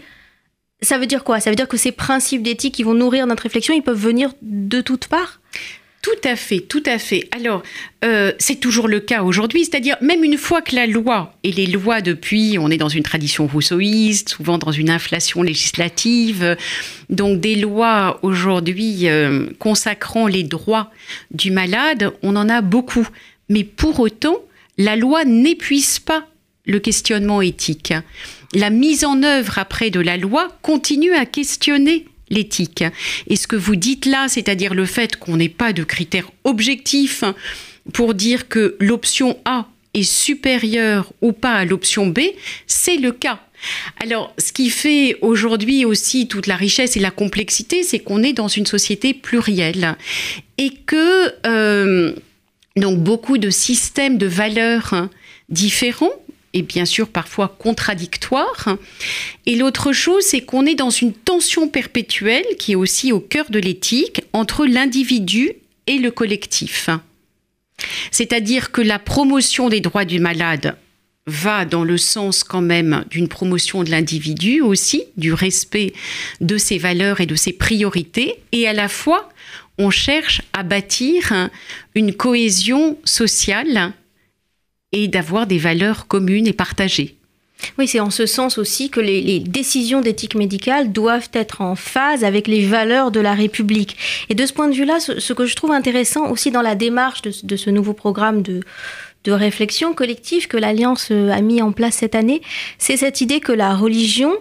Ça 0.83 0.97
veut 0.97 1.07
dire 1.07 1.23
quoi? 1.23 1.39
Ça 1.39 1.49
veut 1.49 1.55
dire 1.55 1.67
que 1.67 1.77
ces 1.77 1.91
principes 1.91 2.43
d'éthique 2.43 2.75
qui 2.75 2.83
vont 2.83 2.93
nourrir 2.93 3.25
notre 3.25 3.43
réflexion, 3.43 3.73
ils 3.73 3.81
peuvent 3.81 3.99
venir 3.99 4.31
de 4.41 4.81
toutes 4.81 5.07
parts? 5.07 5.39
Tout 6.03 6.11
à 6.25 6.35
fait, 6.35 6.59
tout 6.59 6.83
à 6.85 6.99
fait. 6.99 7.29
Alors, 7.31 7.63
euh, 8.03 8.33
c'est 8.37 8.59
toujours 8.59 8.89
le 8.89 8.99
cas 8.99 9.23
aujourd'hui, 9.23 9.63
c'est-à-dire 9.63 9.95
même 10.01 10.25
une 10.25 10.37
fois 10.37 10.61
que 10.61 10.75
la 10.75 10.85
loi, 10.85 11.33
et 11.43 11.51
les 11.53 11.65
lois 11.65 12.01
depuis, 12.01 12.57
on 12.59 12.69
est 12.69 12.77
dans 12.77 12.89
une 12.89 13.03
tradition 13.03 13.47
rousseauiste, 13.47 14.27
souvent 14.27 14.57
dans 14.57 14.73
une 14.73 14.89
inflation 14.89 15.41
législative, 15.43 16.57
donc 17.09 17.39
des 17.39 17.55
lois 17.55 18.19
aujourd'hui 18.21 19.07
euh, 19.07 19.47
consacrant 19.59 20.27
les 20.27 20.43
droits 20.43 20.91
du 21.31 21.51
malade, 21.51 22.11
on 22.21 22.35
en 22.35 22.49
a 22.49 22.61
beaucoup. 22.61 23.07
Mais 23.47 23.63
pour 23.63 24.01
autant, 24.01 24.35
la 24.77 24.97
loi 24.97 25.23
n'épuise 25.23 25.99
pas 25.99 26.27
le 26.65 26.79
questionnement 26.79 27.41
éthique. 27.41 27.93
La 28.53 28.69
mise 28.69 29.03
en 29.03 29.24
œuvre 29.24 29.57
après 29.57 29.89
de 29.89 30.00
la 30.00 30.17
loi 30.17 30.50
continue 30.62 31.13
à 31.13 31.25
questionner 31.25 32.05
l'éthique. 32.29 32.83
Et 33.27 33.36
ce 33.36 33.48
que 33.48 33.55
vous 33.55 33.75
dites 33.75 34.05
là, 34.05 34.27
c'est-à-dire 34.27 34.74
le 34.74 34.86
fait 34.86 35.17
qu'on 35.17 35.38
n'ait 35.38 35.50
pas 35.50 35.74
de 35.74 35.83
critères 35.83 36.31
objectifs 36.43 37.24
pour 37.93 38.13
dire 38.13 38.48
que 38.48 38.75
l'option 38.79 39.38
A 39.45 39.67
est 39.93 40.03
supérieure 40.03 41.12
ou 41.22 41.31
pas 41.31 41.53
à 41.53 41.65
l'option 41.65 42.07
B, 42.07 42.19
c'est 42.67 42.98
le 42.98 43.12
cas. 43.12 43.39
Alors, 44.01 44.33
ce 44.38 44.51
qui 44.51 44.69
fait 44.69 45.17
aujourd'hui 45.22 45.86
aussi 45.86 46.27
toute 46.27 46.48
la 46.48 46.55
richesse 46.55 46.98
et 46.98 47.00
la 47.00 47.12
complexité, 47.12 47.83
c'est 47.83 48.00
qu'on 48.00 48.24
est 48.24 48.33
dans 48.33 48.48
une 48.48 48.65
société 48.65 49.13
plurielle 49.13 49.95
et 50.57 50.72
que 50.86 51.31
euh, 51.48 52.13
donc 52.75 53.00
beaucoup 53.00 53.38
de 53.38 53.50
systèmes 53.50 54.17
de 54.17 54.27
valeurs 54.27 55.07
différents 55.50 56.12
et 56.53 56.62
bien 56.62 56.86
sûr 56.86 57.10
parfois 57.10 57.55
contradictoire. 57.60 58.77
Et 59.45 59.55
l'autre 59.55 59.91
chose, 59.91 60.24
c'est 60.24 60.41
qu'on 60.41 60.65
est 60.65 60.75
dans 60.75 60.89
une 60.89 61.13
tension 61.13 61.67
perpétuelle 61.67 62.45
qui 62.60 62.74
est 62.74 62.75
aussi 62.75 63.12
au 63.12 63.19
cœur 63.19 63.50
de 63.50 63.60
l'éthique 63.60 64.22
entre 64.33 64.65
l'individu 64.65 65.53
et 65.88 65.98
le 65.98 66.12
collectif. 66.12 66.89
C'est-à-dire 68.12 68.72
que 68.72 68.81
la 68.81 69.00
promotion 69.00 69.69
des 69.69 69.81
droits 69.81 70.05
du 70.05 70.19
malade 70.19 70.77
va 71.25 71.65
dans 71.65 71.83
le 71.83 71.98
sens 71.98 72.43
quand 72.43 72.62
même 72.62 73.05
d'une 73.10 73.29
promotion 73.29 73.83
de 73.83 73.89
l'individu 73.89 74.62
aussi, 74.62 75.05
du 75.15 75.33
respect 75.33 75.93
de 76.41 76.57
ses 76.57 76.77
valeurs 76.77 77.22
et 77.22 77.25
de 77.25 77.36
ses 77.36 77.53
priorités, 77.53 78.36
et 78.51 78.67
à 78.67 78.74
la 78.74 78.89
fois 78.89 79.29
on 79.77 79.89
cherche 79.89 80.41
à 80.51 80.63
bâtir 80.63 81.50
une 81.95 82.13
cohésion 82.13 82.98
sociale 83.05 83.93
et 84.93 85.07
d'avoir 85.07 85.47
des 85.47 85.57
valeurs 85.57 86.07
communes 86.07 86.47
et 86.47 86.53
partagées. 86.53 87.17
Oui, 87.77 87.88
c'est 87.88 88.00
en 88.00 88.09
ce 88.09 88.25
sens 88.25 88.57
aussi 88.57 88.89
que 88.89 89.00
les, 89.00 89.39
décisions 89.39 90.01
d'éthique 90.01 90.35
médicale 90.35 90.91
doivent 90.91 91.29
être 91.33 91.62
en 91.62 91.75
phase 91.75 92.23
avec 92.23 92.47
les 92.47 92.65
valeurs 92.65 93.12
de 93.12 93.19
la 93.19 93.33
République. 93.33 93.97
Et 94.29 94.35
de 94.35 94.45
ce 94.45 94.53
point 94.53 94.67
de 94.67 94.75
vue-là, 94.75 95.00
ce, 95.00 95.33
que 95.33 95.45
je 95.45 95.55
trouve 95.55 95.71
intéressant 95.71 96.29
aussi 96.29 96.51
dans 96.51 96.62
la 96.62 96.75
démarche 96.75 97.21
de, 97.21 97.55
ce 97.55 97.69
nouveau 97.69 97.93
programme 97.93 98.41
de, 98.41 98.62
de 99.23 99.31
réflexion 99.31 99.93
collective 99.93 100.47
que 100.47 100.57
l'Alliance 100.57 101.12
a 101.12 101.41
mis 101.41 101.62
en 101.62 101.71
place 101.71 101.95
cette 101.95 102.15
année, 102.15 102.41
c'est 102.77 102.97
cette 102.97 103.21
idée 103.21 103.39
que 103.39 103.53
la 103.53 103.75
religion 103.75 104.33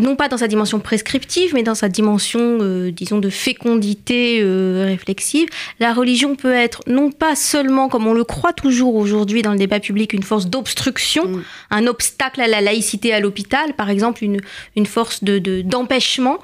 non 0.00 0.16
pas 0.16 0.28
dans 0.28 0.38
sa 0.38 0.48
dimension 0.48 0.80
prescriptive, 0.80 1.54
mais 1.54 1.62
dans 1.62 1.74
sa 1.74 1.88
dimension, 1.88 2.58
euh, 2.60 2.90
disons, 2.90 3.18
de 3.18 3.30
fécondité 3.30 4.40
euh, 4.42 4.84
réflexive, 4.86 5.48
la 5.78 5.92
religion 5.92 6.36
peut 6.36 6.52
être 6.52 6.80
non 6.86 7.10
pas 7.10 7.36
seulement, 7.36 7.88
comme 7.88 8.06
on 8.06 8.12
le 8.12 8.24
croit 8.24 8.52
toujours 8.52 8.96
aujourd'hui 8.96 9.42
dans 9.42 9.52
le 9.52 9.58
débat 9.58 9.80
public, 9.80 10.12
une 10.12 10.22
force 10.22 10.46
d'obstruction, 10.46 11.28
mm. 11.28 11.42
un 11.70 11.86
obstacle 11.86 12.40
à 12.40 12.48
la 12.48 12.60
laïcité 12.60 13.12
à 13.12 13.20
l'hôpital, 13.20 13.74
par 13.74 13.90
exemple, 13.90 14.24
une, 14.24 14.40
une 14.76 14.86
force 14.86 15.22
d'empêchement 15.22 16.38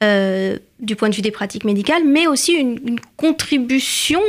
de, 0.00 0.06
euh, 0.06 0.58
du 0.80 0.94
point 0.94 1.08
de 1.08 1.14
vue 1.14 1.22
des 1.22 1.30
pratiques 1.30 1.64
médicales, 1.64 2.04
mais 2.06 2.26
aussi 2.26 2.52
une, 2.52 2.78
une 2.86 3.00
contribution 3.16 4.20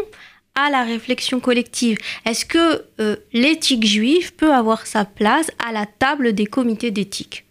à 0.55 0.69
la 0.69 0.83
réflexion 0.83 1.39
collective. 1.39 1.98
Est-ce 2.25 2.43
que 2.43 2.83
l'éthique 3.31 3.86
juive 3.86 4.33
peut 4.33 4.51
avoir 4.51 4.88
sa 4.88 5.05
place 5.05 5.51
à 5.65 5.71
la 5.71 5.86
table 5.86 6.33
des 6.33 6.48
comités 6.48 6.91
d'éthique? 6.91 7.45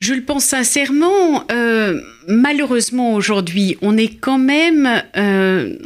Je 0.00 0.14
le 0.14 0.22
pense 0.22 0.46
sincèrement. 0.46 1.44
Euh, 1.52 2.00
malheureusement, 2.26 3.14
aujourd'hui, 3.14 3.76
on 3.82 3.96
est 3.98 4.16
quand 4.16 4.38
même 4.38 5.02
euh, 5.16 5.76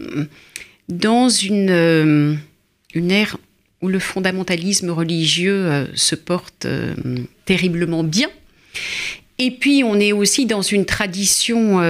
dans 0.88 1.28
une, 1.28 1.70
euh, 1.70 2.34
une 2.94 3.10
ère 3.10 3.36
où 3.82 3.88
le 3.88 3.98
fondamentalisme 3.98 4.90
religieux 4.90 5.88
se 5.94 6.14
porte 6.14 6.66
terriblement 7.44 8.02
bien. 8.02 8.28
Et 9.38 9.50
puis, 9.50 9.82
on 9.84 10.00
est 10.00 10.12
aussi 10.12 10.46
dans 10.46 10.62
une 10.62 10.86
tradition 10.86 11.80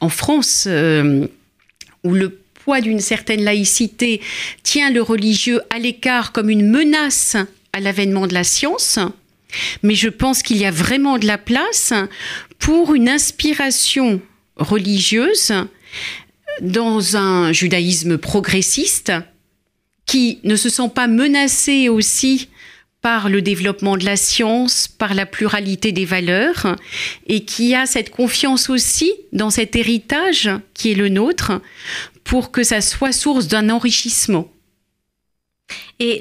en 0.00 0.08
France 0.10 0.68
où 0.68 2.10
le 2.12 2.38
poids 2.52 2.82
d'une 2.82 3.00
certaine 3.00 3.42
laïcité 3.44 4.20
tient 4.62 4.90
le 4.90 5.00
religieux 5.00 5.62
à 5.70 5.78
l'écart 5.78 6.32
comme 6.32 6.50
une 6.50 6.68
menace 6.68 7.34
à 7.72 7.80
l'avènement 7.80 8.26
de 8.26 8.34
la 8.34 8.44
science. 8.44 8.98
Mais 9.82 9.94
je 9.94 10.08
pense 10.08 10.42
qu'il 10.42 10.56
y 10.56 10.64
a 10.64 10.70
vraiment 10.70 11.18
de 11.18 11.26
la 11.26 11.38
place 11.38 11.92
pour 12.58 12.94
une 12.94 13.08
inspiration 13.08 14.20
religieuse 14.56 15.52
dans 16.60 17.16
un 17.16 17.52
judaïsme 17.52 18.18
progressiste 18.18 19.12
qui 20.06 20.40
ne 20.44 20.56
se 20.56 20.68
sent 20.68 20.90
pas 20.94 21.06
menacé 21.06 21.88
aussi 21.88 22.48
par 23.00 23.28
le 23.28 23.42
développement 23.42 23.96
de 23.96 24.04
la 24.04 24.16
science, 24.16 24.86
par 24.86 25.14
la 25.14 25.26
pluralité 25.26 25.90
des 25.90 26.04
valeurs, 26.04 26.76
et 27.26 27.44
qui 27.44 27.74
a 27.74 27.84
cette 27.84 28.10
confiance 28.10 28.70
aussi 28.70 29.12
dans 29.32 29.50
cet 29.50 29.74
héritage 29.74 30.48
qui 30.72 30.92
est 30.92 30.96
le 30.96 31.08
nôtre, 31.08 31.60
pour 32.22 32.52
que 32.52 32.62
ça 32.62 32.80
soit 32.80 33.12
source 33.12 33.48
d'un 33.48 33.70
enrichissement. 33.70 34.48
Et 36.04 36.20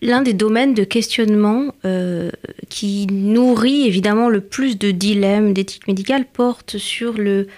l'un 0.00 0.22
des, 0.22 0.32
domaines 0.32 0.74
de 0.74 0.84
questionnement 0.84 1.74
euh, 1.84 2.30
qui 2.68 3.08
nourrit 3.08 3.88
évidemment 3.88 4.28
le 4.28 4.40
plus 4.40 4.78
de 4.78 4.92
dilemmes 4.92 5.52
d'éthique 5.52 5.88
médicale 5.88 6.24
porte 6.24 6.78
sur 6.78 7.14
le, 7.14 7.48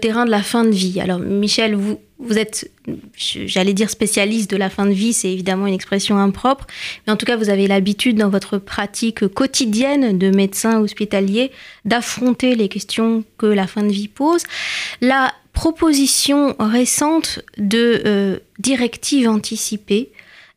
terrain 0.00 0.24
de 0.24 0.30
la 0.30 0.42
fin 0.42 0.64
de 0.64 0.70
vie. 0.70 0.98
Alors 0.98 1.18
Michel, 1.18 1.74
vous, 1.74 2.38
êtes, 2.38 2.70
j'allais 3.14 3.74
dire 3.74 3.90
spécialiste 3.90 4.50
de 4.50 4.56
la 4.56 4.70
fin 4.70 4.86
de 4.86 4.94
vie, 4.94 5.12
c'est 5.12 5.30
évidemment 5.30 5.66
une 5.66 5.74
expression 5.74 6.16
impropre, 6.16 6.66
mais 7.06 7.12
en 7.12 7.16
tout 7.16 7.26
cas 7.26 7.36
vous 7.36 7.50
avez 7.50 7.66
l'habitude 7.66 8.16
dans 8.16 8.30
votre 8.30 8.56
pratique 8.56 9.28
quotidienne 9.28 10.16
de 10.16 10.30
médecin 10.30 10.80
hospitalier 10.80 11.52
d'affronter 11.84 12.54
les 12.54 12.70
questions 12.70 13.24
que 13.36 13.44
la 13.44 13.66
fin 13.66 13.82
de 13.82 13.92
vie 13.92 14.08
pose. 14.08 14.44
Proposition 15.56 16.54
récente 16.60 17.40
de 17.56 18.02
euh, 18.04 18.38
directive 18.58 19.26
anticipée. 19.26 20.10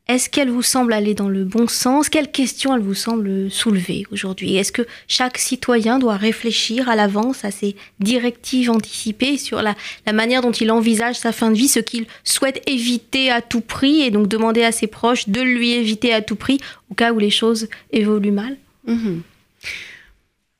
Est-ce 0.09 0.29
qu'elle 0.29 0.49
vous 0.49 0.61
semble 0.61 0.91
aller 0.91 1.13
dans 1.13 1.29
le 1.29 1.45
bon 1.45 1.69
sens? 1.69 2.09
Quelles 2.09 2.29
questions 2.29 2.75
elle 2.75 2.81
vous 2.81 2.95
semble 2.95 3.49
soulever 3.49 4.03
aujourd'hui? 4.11 4.57
Est-ce 4.57 4.73
que 4.73 4.85
chaque 5.07 5.37
citoyen 5.37 5.99
doit 5.99 6.17
réfléchir 6.17 6.89
à 6.89 6.97
l'avance 6.97 7.45
à 7.45 7.51
ces 7.51 7.77
directives 8.01 8.69
anticipées 8.69 9.37
sur 9.37 9.61
la, 9.61 9.75
manière 10.11 10.41
dont 10.41 10.51
il 10.51 10.69
envisage 10.69 11.15
sa 11.15 11.31
fin 11.31 11.49
de 11.49 11.55
vie, 11.55 11.69
ce 11.69 11.79
qu'il 11.79 12.05
souhaite 12.25 12.61
éviter 12.67 13.31
à 13.31 13.41
tout 13.41 13.61
prix 13.61 14.01
et 14.01 14.11
donc 14.11 14.27
demander 14.27 14.63
à 14.63 14.73
ses 14.73 14.87
proches 14.87 15.29
de 15.29 15.39
lui 15.39 15.71
éviter 15.71 16.13
à 16.13 16.21
tout 16.21 16.35
prix 16.35 16.59
au 16.91 16.93
cas 16.93 17.13
où 17.13 17.19
les 17.19 17.29
choses 17.29 17.69
évoluent 17.93 18.31
mal? 18.31 18.57
Mhm. 18.85 19.21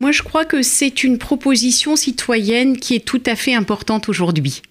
Moi, 0.02 0.14
je 0.14 0.22
crois 0.22 0.46
que 0.46 0.62
c'est 0.62 1.04
une 1.04 1.18
proposition 1.18 1.98
citoyenne 1.98 2.78
qui 2.78 2.96
est 2.96 3.06
tout 3.06 3.22
à 3.26 3.36
fait 3.36 3.54
importante 3.54 4.08
aujourd'hui. 4.08 4.62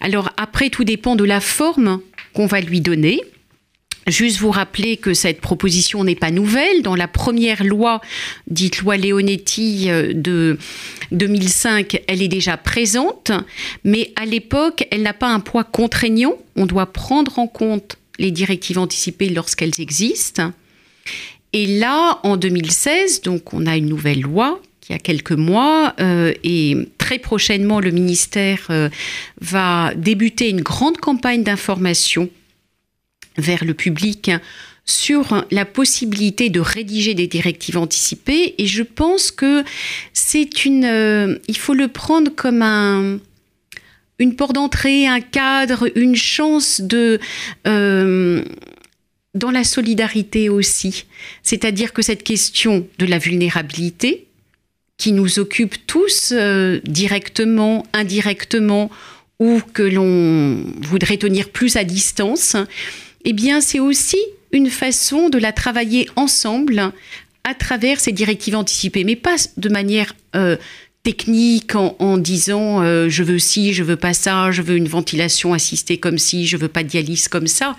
Alors 0.00 0.30
après, 0.36 0.68
tout 0.68 0.84
dépend 0.84 1.16
de 1.16 1.24
la 1.24 1.40
forme 1.40 2.02
qu'on 2.34 2.46
va 2.46 2.60
lui 2.60 2.82
donner. 2.82 3.20
Juste 4.06 4.38
vous 4.38 4.50
rappeler 4.50 4.98
que 4.98 5.14
cette 5.14 5.40
proposition 5.40 6.04
n'est 6.04 6.14
pas 6.14 6.30
nouvelle. 6.30 6.82
Dans 6.82 6.94
la 6.94 7.08
première 7.08 7.64
loi, 7.64 8.02
dite 8.46 8.78
loi 8.78 8.98
Leonetti 8.98 9.90
euh, 9.90 10.12
de 10.14 10.58
2005, 11.12 12.02
elle 12.06 12.22
est 12.22 12.28
déjà 12.28 12.56
présente, 12.56 13.32
mais 13.84 14.12
à 14.16 14.26
l'époque, 14.26 14.86
elle 14.90 15.02
n'a 15.02 15.14
pas 15.14 15.28
un 15.28 15.40
poids 15.40 15.64
contraignant. 15.64 16.36
On 16.56 16.66
doit 16.66 16.92
prendre 16.92 17.38
en 17.38 17.46
compte 17.46 17.96
les 18.18 18.30
directives 18.30 18.78
anticipées 18.78 19.30
lorsqu'elles 19.30 19.80
existent. 19.80 20.52
Et 21.52 21.78
là, 21.78 22.20
en 22.24 22.36
2016, 22.36 23.22
donc 23.22 23.54
on 23.54 23.66
a 23.66 23.76
une 23.76 23.86
nouvelle 23.86 24.20
loi 24.20 24.60
qui 24.80 24.92
a 24.92 24.98
quelques 24.98 25.32
mois 25.32 25.94
euh, 26.00 26.32
et 26.44 26.74
très 26.96 27.18
prochainement 27.18 27.78
le 27.78 27.90
ministère 27.90 28.66
euh, 28.70 28.88
va 29.40 29.92
débuter 29.94 30.48
une 30.48 30.62
grande 30.62 30.96
campagne 30.96 31.42
d'information 31.42 32.30
vers 33.36 33.64
le 33.64 33.74
public 33.74 34.30
sur 34.86 35.44
la 35.50 35.66
possibilité 35.66 36.48
de 36.48 36.60
rédiger 36.60 37.12
des 37.12 37.26
directives 37.26 37.76
anticipées. 37.76 38.54
Et 38.56 38.66
je 38.66 38.82
pense 38.82 39.30
que 39.30 39.62
c'est 40.14 40.64
une 40.64 40.86
euh, 40.86 41.38
il 41.48 41.58
faut 41.58 41.74
le 41.74 41.88
prendre 41.88 42.30
comme 42.34 42.62
un 42.62 43.18
une 44.18 44.34
porte 44.34 44.54
d'entrée, 44.54 45.06
un 45.06 45.20
cadre, 45.20 45.88
une 45.94 46.16
chance 46.16 46.80
de 46.80 47.20
dans 49.34 49.50
la 49.50 49.64
solidarité 49.64 50.48
aussi. 50.48 51.04
C'est-à-dire 51.42 51.92
que 51.92 52.02
cette 52.02 52.22
question 52.22 52.86
de 52.98 53.06
la 53.06 53.18
vulnérabilité, 53.18 54.26
qui 54.96 55.12
nous 55.12 55.38
occupe 55.38 55.86
tous 55.86 56.32
euh, 56.32 56.80
directement, 56.84 57.86
indirectement, 57.92 58.90
ou 59.38 59.60
que 59.72 59.82
l'on 59.82 60.64
voudrait 60.82 61.16
tenir 61.16 61.50
plus 61.50 61.76
à 61.76 61.84
distance, 61.84 62.56
eh 63.24 63.32
bien, 63.32 63.60
c'est 63.60 63.78
aussi 63.78 64.18
une 64.50 64.70
façon 64.70 65.28
de 65.28 65.38
la 65.38 65.52
travailler 65.52 66.08
ensemble 66.16 66.92
à 67.44 67.54
travers 67.54 68.00
ces 68.00 68.12
directives 68.12 68.56
anticipées, 68.56 69.04
mais 69.04 69.14
pas 69.14 69.36
de 69.56 69.68
manière 69.68 70.14
euh, 70.34 70.56
technique 71.04 71.74
en, 71.76 72.18
disant 72.18 72.82
euh, 72.82 73.08
je 73.08 73.22
veux 73.22 73.38
ci, 73.38 73.72
je 73.72 73.84
veux 73.84 73.96
pas 73.96 74.14
ça, 74.14 74.50
je 74.50 74.62
veux 74.62 74.76
une 74.76 74.88
ventilation 74.88 75.54
assistée 75.54 75.98
comme 75.98 76.18
ci, 76.18 76.46
je 76.46 76.56
veux 76.56 76.68
pas 76.68 76.82
de 76.82 76.88
dialyse 76.88 77.28
comme 77.28 77.46
ça, 77.46 77.76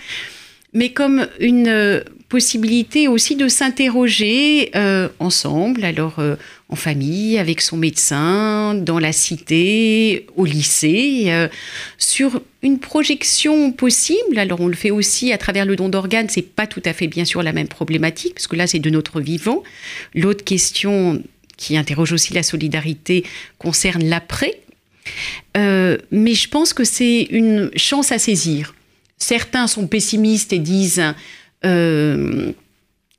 mais 0.73 0.89
comme 0.89 1.27
une 1.39 1.67
euh, 1.67 2.01
possibilité 2.29 3.07
aussi 3.07 3.35
de 3.35 3.47
s'interroger 3.47 4.71
ensemble, 5.17 5.83
alors 5.83 6.21
en 6.69 6.75
famille, 6.75 7.39
avec 7.39 7.59
son 7.59 7.75
médecin, 7.75 8.75
dans 8.75 8.99
la 8.99 9.11
cité, 9.11 10.27
au 10.35 10.45
lycée, 10.45 11.47
sur 11.97 12.43
une 12.61 12.77
projection 12.77 13.71
possible. 13.71 14.37
Alors 14.37 14.61
on 14.61 14.67
le 14.67 14.75
fait 14.75 14.91
aussi 14.91 15.33
à 15.33 15.39
travers 15.39 15.65
le 15.65 15.75
don 15.75 15.89
d'organes, 15.89 16.29
c'est 16.29 16.43
pas 16.43 16.67
tout 16.67 16.83
à 16.85 16.93
fait 16.93 17.07
bien 17.07 17.25
sûr 17.25 17.41
la 17.41 17.51
même 17.51 17.67
problématique 17.67 18.35
parce 18.35 18.45
que 18.45 18.55
là 18.55 18.67
c'est 18.67 18.77
de 18.77 18.91
notre 18.91 19.21
vivant. 19.21 19.63
L'autre 20.13 20.43
question 20.43 21.23
qui 21.59 21.77
interroge 21.77 22.13
aussi 22.13 22.33
la 22.33 22.41
solidarité 22.41 23.23
concerne 23.59 24.05
l'après. 24.05 24.61
Euh, 25.57 25.97
mais 26.11 26.33
je 26.33 26.47
pense 26.47 26.73
que 26.73 26.83
c'est 26.83 27.23
une 27.29 27.69
chance 27.75 28.11
à 28.11 28.17
saisir. 28.17 28.73
Certains 29.19 29.67
sont 29.67 29.87
pessimistes 29.87 30.53
et 30.53 30.59
disent 30.59 31.03
euh, 31.65 32.51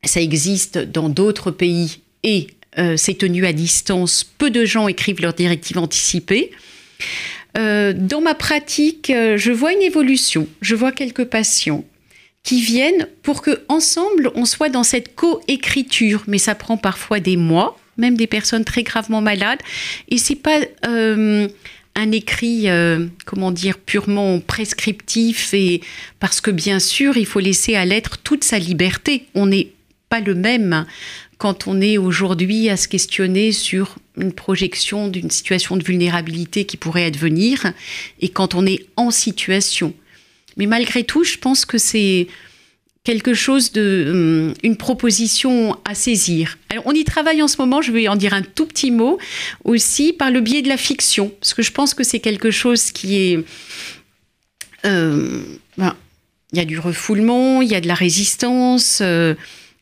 ça 0.05 0.21
existe 0.21 0.79
dans 0.79 1.09
d'autres 1.09 1.51
pays 1.51 2.01
et 2.23 2.49
euh, 2.79 2.97
c'est 2.97 3.15
tenu 3.15 3.47
à 3.47 3.53
distance. 3.53 4.25
Peu 4.25 4.51
de 4.51 4.65
gens 4.65 4.89
écrivent 4.89 5.21
leurs 5.21 5.35
directives 5.35 5.79
anticipées. 5.79 6.51
Euh, 7.59 7.93
dans 7.93 8.21
ma 8.21 8.35
pratique, 8.35 9.11
euh, 9.11 9.37
je 9.37 9.51
vois 9.51 9.73
une 9.73 9.83
évolution. 9.83 10.47
Je 10.61 10.75
vois 10.75 10.93
quelques 10.93 11.25
patients 11.25 11.85
qui 12.43 12.63
viennent 12.63 13.07
pour 13.23 13.43
que 13.43 13.63
ensemble 13.69 14.31
on 14.35 14.45
soit 14.45 14.69
dans 14.69 14.85
cette 14.85 15.15
coécriture, 15.15 16.25
mais 16.27 16.39
ça 16.39 16.55
prend 16.55 16.77
parfois 16.77 17.21
des 17.21 17.37
mois, 17.37 17.79
même 17.97 18.17
des 18.17 18.27
personnes 18.27 18.65
très 18.65 18.83
gravement 18.83 19.21
malades, 19.21 19.59
et 20.09 20.17
c'est 20.17 20.37
pas 20.37 20.61
euh, 20.87 21.49
un 21.95 22.13
écrit, 22.13 22.67
comment 23.27 23.51
dire, 23.51 23.79
purement 23.79 24.41
prescriptif, 24.41 25.53
et 25.53 25.81
parce 26.19 26.41
que 26.41 26.51
bien 26.51 26.79
sûr, 26.79 27.17
il 27.17 27.27
faut 27.27 27.41
laisser 27.41 27.75
à 27.75 27.85
l'être 27.85 28.19
toute 28.19 28.45
sa 28.45 28.59
liberté. 28.59 29.27
On 29.35 29.47
n'est 29.47 29.73
pas 30.09 30.21
le 30.21 30.35
même 30.35 30.87
quand 31.39 31.67
on 31.67 31.81
est 31.81 31.97
aujourd'hui 31.97 32.69
à 32.69 32.77
se 32.77 32.87
questionner 32.87 33.51
sur 33.51 33.97
une 34.19 34.33
projection 34.33 35.09
d'une 35.09 35.31
situation 35.31 35.77
de 35.77 35.85
vulnérabilité 35.85 36.67
qui 36.67 36.77
pourrait 36.77 37.07
advenir 37.07 37.73
et 38.21 38.29
quand 38.29 38.55
on 38.55 38.67
est 38.67 38.87
en 38.97 39.11
situation. 39.11 39.95
Mais 40.59 40.67
malgré 40.67 41.05
tout, 41.05 41.25
je 41.25 41.39
pense 41.39 41.65
que 41.65 41.79
c'est 41.79 42.27
quelque 43.05 43.35
chose 43.35 43.73
de 43.73 44.07
hum, 44.11 44.55
une 44.63 44.77
proposition 44.77 45.77
à 45.85 45.95
saisir. 45.95 46.59
on 46.85 46.93
y 46.93 47.05
travaille 47.05 47.43
en 47.43 47.49
ce 47.49 47.57
moment, 47.59 47.81
je 47.83 47.93
vais 47.93 48.09
en 48.09 48.17
dire 48.17 48.35
un 48.35 48.43
tout 48.43 48.67
petit 48.67 48.91
mot 48.91 49.19
aussi 49.65 50.13
par 50.13 50.31
le 50.31 50.41
biais 50.41 50.63
de 50.63 50.69
la 50.69 50.77
fiction 50.77 51.33
parce 51.41 51.55
que 51.55 51.63
je 51.63 51.73
pense 51.73 51.95
que 51.95 52.05
c'est 52.05 52.21
quelque 52.21 52.51
chose 52.51 52.93
qui 52.93 53.17
est 53.17 53.45
euh, 54.85 55.43
ben, 55.77 55.95
il 56.53 56.59
y 56.59 56.63
a 56.63 56.65
du 56.65 56.79
refoulement, 56.79 57.63
il 57.63 57.69
y 57.69 57.75
a 57.75 57.81
de 57.81 57.89
la 57.89 57.95
résistance, 57.95 59.01
euh, 59.03 59.35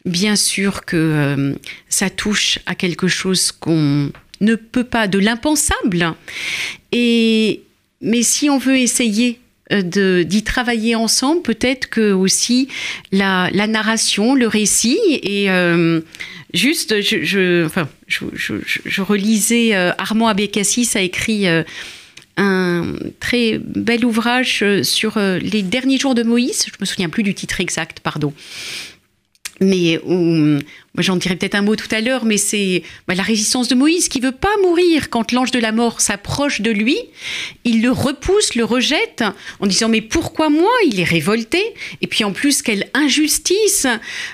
bien 0.05 0.37
sûr 0.37 0.85
que 0.85 0.97
euh, 0.97 1.55
ça 1.89 2.11
touche 2.11 2.59
à 2.67 2.75
quelque 2.75 3.09
chose 3.09 3.53
qu'on 3.53 4.11
ne 4.41 4.55
peut 4.55 4.85
pas, 4.85 5.09
de 5.09 5.19
l'impensable. 5.19 6.15
Et, 6.93 7.63
mais 8.01 8.23
si 8.23 8.51
on 8.51 8.59
veut 8.59 8.79
essayer 8.79 9.41
d'y 9.71 10.43
travailler 10.43 10.95
ensemble, 10.95 11.43
peut-être 11.43 11.89
que 11.89 12.13
aussi 12.13 12.69
la, 13.13 13.51
narration, 13.67 14.35
le 14.35 14.47
récit 14.47 14.99
et 15.23 15.51
euh, 15.51 16.01
juste, 16.55 17.01
je, 17.01 17.67
enfin, 17.67 17.89
je, 18.07 19.03
relisais 19.03 19.75
Armand 19.75 20.29
Abécassis 20.29 20.91
a 20.95 21.01
écrit 21.01 21.47
un 22.37 22.95
très 23.21 23.59
bel 23.59 24.05
ouvrage 24.05 24.65
sur 24.83 25.19
les 25.19 25.63
derniers 25.63 25.99
jours 25.99 26.15
de 26.15 26.23
Moïse. 26.23 26.67
Je 26.67 26.77
me 26.81 26.87
souviens 26.87 27.09
plus 27.09 27.23
du 27.23 27.35
titre 27.35 27.61
exact, 27.61 28.01
pardon 28.01 28.33
mais 29.61 30.01
j'en 30.99 31.17
dirai 31.17 31.37
peut-être 31.37 31.55
un 31.55 31.63
mot 31.63 31.77
tout 31.77 31.93
à 31.93 32.01
l'heure, 32.01 32.25
mais 32.25 32.37
c'est 32.37 32.83
bah, 33.07 33.15
la 33.15 33.23
résistance 33.23 33.69
de 33.69 33.75
Moïse 33.75 34.09
qui 34.09 34.21
veut 34.21 34.33
pas 34.33 34.57
mourir 34.63 35.11
quand 35.11 35.33
l'ange 35.33 35.51
de 35.51 35.59
la 35.59 35.73
mort 35.73 36.01
s'approche 36.01 36.61
de 36.61 36.71
lui. 36.71 36.97
Il 37.65 37.83
le 37.83 37.91
repousse, 37.91 38.55
le 38.55 38.65
rejette 38.65 39.25
en 39.61 39.67
disant 39.67 39.89
mais 39.89 40.01
pourquoi 40.01 40.49
moi? 40.49 40.71
Il 40.87 41.01
est 41.01 41.05
révolté. 41.05 41.63
Et 42.01 42.07
puis 42.07 42.25
en 42.25 42.33
plus 42.33 42.63
quelle 42.63 42.89
injustice 42.95 43.87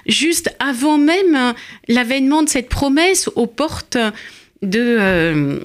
Juste 0.07 0.55
avant 0.59 0.99
même 0.99 1.55
l'avènement 1.89 2.43
de 2.43 2.49
cette 2.49 2.69
promesse 2.69 3.29
aux 3.35 3.47
portes 3.47 3.99
de 4.63 4.81
euh, 5.01 5.59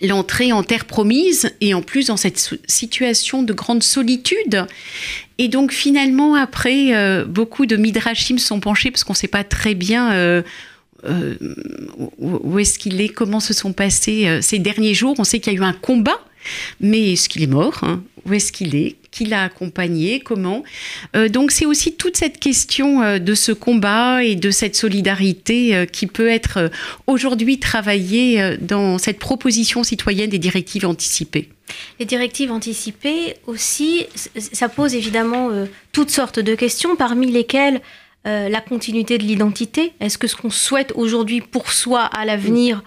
l'entrée 0.00 0.52
en 0.52 0.62
terre 0.62 0.84
promise 0.84 1.50
et 1.60 1.74
en 1.74 1.82
plus 1.82 2.06
dans 2.06 2.16
cette 2.16 2.54
situation 2.66 3.42
de 3.42 3.52
grande 3.52 3.82
solitude. 3.82 4.66
Et 5.38 5.48
donc 5.48 5.72
finalement, 5.72 6.34
après, 6.34 6.94
euh, 6.94 7.24
beaucoup 7.24 7.66
de 7.66 7.76
midrashim 7.76 8.38
sont 8.38 8.60
penchés 8.60 8.90
parce 8.90 9.04
qu'on 9.04 9.12
ne 9.12 9.18
sait 9.18 9.28
pas 9.28 9.44
très 9.44 9.74
bien 9.74 10.12
euh, 10.12 10.42
euh, 11.04 11.36
où 12.18 12.58
est-ce 12.58 12.78
qu'il 12.78 13.00
est, 13.00 13.08
comment 13.08 13.40
se 13.40 13.54
sont 13.54 13.72
passés 13.72 14.40
ces 14.42 14.58
derniers 14.58 14.94
jours. 14.94 15.14
On 15.18 15.24
sait 15.24 15.38
qu'il 15.38 15.52
y 15.52 15.56
a 15.56 15.58
eu 15.58 15.64
un 15.64 15.72
combat, 15.72 16.20
mais 16.80 17.12
est-ce 17.12 17.28
qu'il 17.28 17.42
est 17.42 17.48
mort 17.48 17.78
hein? 17.82 18.02
Où 18.28 18.34
est-ce 18.34 18.52
qu'il 18.52 18.74
est? 18.74 18.96
Qui 19.10 19.24
l'a 19.24 19.44
accompagné, 19.44 20.20
comment? 20.20 20.62
Euh, 21.16 21.28
donc 21.28 21.50
c'est 21.50 21.66
aussi 21.66 21.94
toute 21.94 22.16
cette 22.16 22.38
question 22.38 23.02
euh, 23.02 23.18
de 23.18 23.34
ce 23.34 23.52
combat 23.52 24.22
et 24.22 24.36
de 24.36 24.50
cette 24.50 24.76
solidarité 24.76 25.74
euh, 25.74 25.86
qui 25.86 26.06
peut 26.06 26.28
être 26.28 26.70
aujourd'hui 27.06 27.58
travaillée 27.58 28.56
dans 28.60 28.98
cette 28.98 29.18
proposition 29.18 29.82
citoyenne 29.82 30.30
des 30.30 30.38
directives 30.38 30.84
anticipées. 30.84 31.48
Les 32.00 32.06
directives 32.06 32.50
anticipées 32.50 33.36
aussi, 33.46 34.06
ça 34.36 34.68
pose 34.68 34.94
évidemment 34.94 35.50
toutes 35.92 36.10
sortes 36.10 36.38
de 36.38 36.54
questions, 36.54 36.96
parmi 36.96 37.30
lesquelles 37.30 37.80
la 38.24 38.60
continuité 38.60 39.18
de 39.18 39.24
l'identité. 39.24 39.92
Est-ce 40.00 40.16
que 40.16 40.26
ce 40.26 40.36
qu'on 40.36 40.50
souhaite 40.50 40.92
aujourd'hui 40.94 41.40
pour 41.42 41.72
soi 41.72 42.02
à 42.02 42.24
l'avenir 42.24 42.82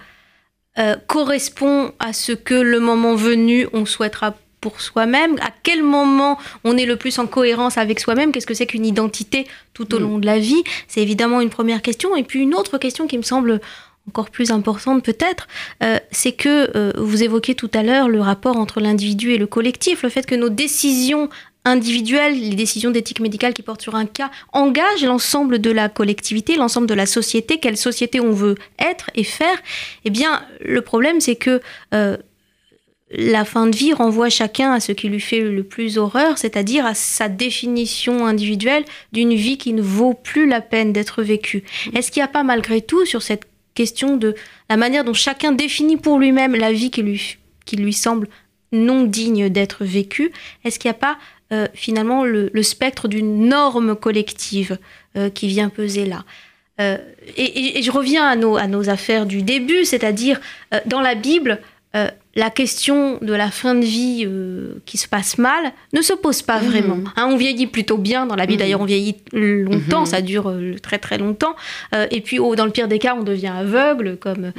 correspond 1.06 1.92
à 1.98 2.12
ce 2.12 2.32
que 2.32 2.54
le 2.54 2.80
moment 2.80 3.14
venu 3.14 3.68
on 3.72 3.84
souhaitera 3.84 4.34
pour 4.62 4.80
soi-même? 4.80 5.36
À 5.42 5.50
quel 5.62 5.82
moment 5.82 6.38
on 6.64 6.78
est 6.78 6.86
le 6.86 6.96
plus 6.96 7.18
en 7.18 7.26
cohérence 7.26 7.76
avec 7.76 8.00
soi-même? 8.00 8.32
Qu'est-ce 8.32 8.46
que 8.46 8.54
c'est 8.54 8.66
qu'une 8.66 8.86
identité 8.86 9.46
tout 9.74 9.94
au 9.94 9.98
mm. 9.98 10.02
long 10.02 10.18
de 10.18 10.24
la 10.24 10.38
vie? 10.38 10.62
C'est 10.88 11.02
évidemment 11.02 11.42
une 11.42 11.50
première 11.50 11.82
question. 11.82 12.16
Et 12.16 12.22
puis 12.22 12.40
une 12.40 12.54
autre 12.54 12.78
question 12.78 13.06
qui 13.06 13.18
me 13.18 13.22
semble 13.22 13.60
encore 14.08 14.30
plus 14.30 14.50
importante 14.50 15.04
peut-être, 15.04 15.46
euh, 15.82 15.98
c'est 16.10 16.32
que 16.32 16.76
euh, 16.76 16.92
vous 16.96 17.22
évoquez 17.22 17.54
tout 17.54 17.70
à 17.72 17.82
l'heure 17.82 18.08
le 18.08 18.20
rapport 18.20 18.56
entre 18.56 18.80
l'individu 18.80 19.32
et 19.32 19.38
le 19.38 19.46
collectif, 19.46 20.02
le 20.02 20.08
fait 20.08 20.26
que 20.26 20.34
nos 20.34 20.48
décisions 20.48 21.28
individuelles, 21.64 22.38
les 22.38 22.56
décisions 22.56 22.90
d'éthique 22.90 23.20
médicale 23.20 23.54
qui 23.54 23.62
portent 23.62 23.82
sur 23.82 23.94
un 23.94 24.06
cas, 24.06 24.30
engagent 24.52 25.04
l'ensemble 25.04 25.60
de 25.60 25.70
la 25.70 25.88
collectivité, 25.88 26.56
l'ensemble 26.56 26.86
de 26.86 26.94
la 26.94 27.06
société, 27.06 27.58
quelle 27.58 27.76
société 27.76 28.20
on 28.20 28.32
veut 28.32 28.56
être 28.78 29.10
et 29.14 29.24
faire. 29.24 29.56
Eh 30.04 30.10
bien, 30.10 30.42
le 30.60 30.82
problème, 30.82 31.20
c'est 31.20 31.36
que 31.36 31.60
euh, 31.94 32.16
la 33.12 33.44
fin 33.44 33.66
de 33.66 33.76
vie 33.76 33.92
renvoie 33.92 34.30
chacun 34.30 34.72
à 34.72 34.80
ce 34.80 34.92
qui 34.92 35.08
lui 35.08 35.20
fait 35.20 35.40
le 35.40 35.62
plus 35.62 35.98
horreur, 35.98 36.38
c'est-à-dire 36.38 36.86
à 36.86 36.94
sa 36.94 37.28
définition 37.28 38.26
individuelle 38.26 38.84
d'une 39.12 39.34
vie 39.34 39.58
qui 39.58 39.72
ne 39.72 39.82
vaut 39.82 40.14
plus 40.14 40.48
la 40.48 40.60
peine 40.60 40.92
d'être 40.92 41.22
vécue. 41.22 41.62
Est-ce 41.94 42.10
qu'il 42.10 42.20
n'y 42.20 42.24
a 42.24 42.28
pas 42.28 42.42
malgré 42.42 42.80
tout 42.80 43.04
sur 43.04 43.22
cette 43.22 43.44
question 43.74 44.16
de 44.16 44.34
la 44.68 44.76
manière 44.76 45.04
dont 45.04 45.14
chacun 45.14 45.52
définit 45.52 45.96
pour 45.96 46.18
lui-même 46.18 46.56
la 46.56 46.72
vie 46.72 46.90
qui 46.90 47.02
lui, 47.02 47.38
qui 47.64 47.76
lui 47.76 47.92
semble 47.92 48.28
non 48.72 49.04
digne 49.04 49.50
d'être 49.50 49.84
vécue, 49.84 50.32
est-ce 50.64 50.78
qu'il 50.78 50.88
n'y 50.88 50.96
a 50.96 50.98
pas 50.98 51.18
euh, 51.52 51.66
finalement 51.74 52.24
le, 52.24 52.50
spectre 52.62 53.08
d'une 53.08 53.48
norme 53.48 53.96
collective 53.96 54.78
euh, 55.16 55.30
qui 55.30 55.48
vient 55.48 55.68
peser 55.68 56.04
là 56.04 56.24
euh, 56.80 56.96
et, 57.36 57.82
je 57.82 57.90
reviens 57.90 58.26
à 58.26 58.36
nos, 58.36 58.56
à 58.56 58.66
nos 58.66 58.88
affaires 58.88 59.26
du 59.26 59.42
début, 59.42 59.84
c'est-à-dire 59.84 60.40
dans 60.86 61.02
la 61.02 61.14
Bible, 61.14 61.60
la 62.34 62.50
question 62.50 63.18
de 63.20 63.32
la 63.32 63.50
fin 63.50 63.74
de 63.74 63.84
vie 63.84 64.24
euh, 64.26 64.74
qui 64.86 64.96
se 64.96 65.06
passe 65.06 65.38
mal 65.38 65.72
ne 65.92 66.00
se 66.00 66.14
pose 66.14 66.42
pas 66.42 66.60
mhm. 66.60 66.66
vraiment. 66.66 66.98
Hein, 67.16 67.28
on 67.30 67.36
vieillit 67.36 67.66
plutôt 67.66 67.98
bien 67.98 68.26
dans 68.26 68.36
la 68.36 68.46
vie, 68.46 68.54
mhm. 68.54 68.60
d'ailleurs 68.60 68.80
on 68.80 68.86
vieillit 68.86 69.16
longtemps, 69.32 70.00
mhm. 70.00 70.06
ça 70.06 70.22
dure 70.22 70.48
euh, 70.48 70.76
très 70.80 70.98
très 70.98 71.18
longtemps. 71.18 71.54
Euh, 71.94 72.06
et 72.10 72.20
puis 72.20 72.38
dans 72.38 72.64
le 72.64 72.70
pire 72.70 72.88
des 72.88 72.98
cas, 72.98 73.14
on 73.14 73.22
devient 73.22 73.52
aveugle 73.54 74.16
comme, 74.16 74.52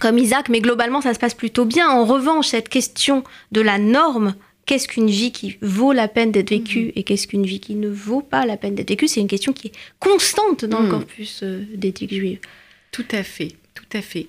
comme 0.00 0.18
Isaac, 0.18 0.48
mais 0.48 0.60
globalement 0.60 1.00
ça 1.00 1.12
se 1.12 1.18
passe 1.18 1.34
plutôt 1.34 1.64
bien. 1.64 1.88
En 1.90 2.04
revanche, 2.04 2.48
cette 2.48 2.68
question 2.68 3.24
de 3.52 3.60
la 3.60 3.78
norme, 3.78 4.34
qu'est-ce 4.68 4.86
qu'une 4.86 5.08
vie 5.08 5.32
qui 5.32 5.56
vaut 5.62 5.92
la 5.92 6.08
peine 6.08 6.30
d'être 6.30 6.50
vécue 6.50 6.92
et 6.94 7.02
qu'est-ce 7.02 7.26
qu'une 7.26 7.46
vie 7.46 7.58
qui 7.58 7.74
ne 7.74 7.88
vaut 7.88 8.20
pas 8.20 8.44
la 8.44 8.58
peine 8.58 8.74
d'être 8.74 8.90
vécue, 8.90 9.08
c'est 9.08 9.20
une 9.20 9.26
question 9.26 9.54
qui 9.54 9.68
est 9.68 9.72
constante 9.98 10.66
dans 10.66 10.80
le 10.80 10.90
corpus 10.90 11.42
d'éthique 11.42 12.14
juive. 12.14 12.38
Tout 12.92 13.06
à 13.10 13.22
fait, 13.22 13.54
tout 13.74 13.96
à 13.96 14.02
fait. 14.02 14.26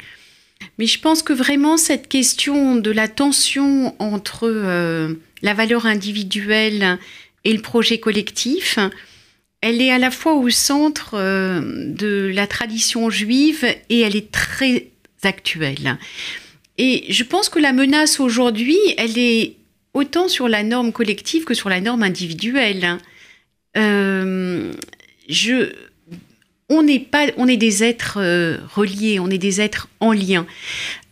Mais 0.78 0.86
je 0.86 0.98
pense 1.00 1.24
que 1.24 1.34
vraiment 1.34 1.76
cette 1.76 2.08
question 2.08 2.78
de 2.78 2.90
la 2.90 3.10
tension 3.10 3.96
entre 4.00 4.48
euh, 4.48 5.14
la 5.42 5.54
valeur 5.54 5.86
individuelle 5.86 6.98
et 7.44 7.52
le 7.52 7.62
projet 7.62 8.00
collectif, 8.00 8.80
elle 9.60 9.82
est 9.82 9.92
à 9.92 10.00
la 10.00 10.10
fois 10.10 10.36
au 10.36 10.50
centre 10.50 11.16
euh, 11.16 11.62
de 11.86 12.32
la 12.34 12.48
tradition 12.48 13.10
juive 13.10 13.66
et 13.90 14.00
elle 14.00 14.16
est 14.16 14.32
très 14.32 14.88
actuelle. 15.24 15.98
Et 16.78 17.06
je 17.10 17.26
pense 17.26 17.50
que 17.50 17.60
la 17.60 17.74
menace 17.74 18.22
aujourd'hui, 18.22 18.80
elle 18.98 19.18
est 19.18 19.59
autant 19.94 20.28
sur 20.28 20.48
la 20.48 20.64
norme 20.64 20.92
collective 20.92 21.44
que 21.46 21.54
sur 21.54 21.70
la 21.70 21.82
norme 21.82 22.04
individuelle. 22.04 22.98
Euh, 23.78 24.74
on 26.72 26.88
est 26.88 27.58
des 27.58 27.84
êtres 27.84 28.18
euh, 28.20 28.58
reliés, 28.74 29.20
on 29.20 29.30
est 29.30 29.38
des 29.38 29.62
êtres 29.62 29.88
en 30.00 30.12
lien. 30.12 30.46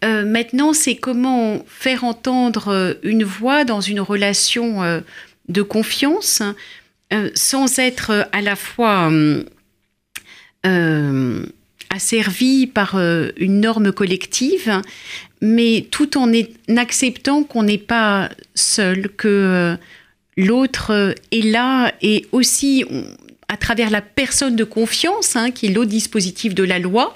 Euh, 0.05 0.25
maintenant, 0.25 0.73
c'est 0.73 0.95
comment 0.95 1.63
faire 1.67 2.03
entendre 2.03 2.97
une 3.03 3.23
voix 3.23 3.63
dans 3.63 3.81
une 3.81 3.99
relation 3.99 5.01
de 5.49 5.61
confiance, 5.61 6.43
sans 7.33 7.79
être 7.79 8.27
à 8.31 8.41
la 8.41 8.55
fois 8.55 9.11
asservi 11.89 12.67
par 12.67 12.99
une 13.37 13.61
norme 13.61 13.91
collective, 13.91 14.81
mais 15.41 15.87
tout 15.91 16.17
en 16.17 16.31
acceptant 16.75 17.43
qu'on 17.43 17.63
n'est 17.63 17.77
pas 17.77 18.29
seul, 18.55 19.09
que 19.09 19.77
l'autre 20.35 21.15
est 21.31 21.41
là 21.41 21.93
et 22.01 22.25
aussi 22.31 22.85
à 23.49 23.57
travers 23.57 23.89
la 23.89 24.01
personne 24.01 24.55
de 24.55 24.63
confiance, 24.63 25.35
hein, 25.35 25.51
qui 25.51 25.67
est 25.67 25.69
l'autre 25.69 25.89
dispositif 25.89 26.53
de 26.53 26.63
la 26.63 26.79
loi, 26.79 27.15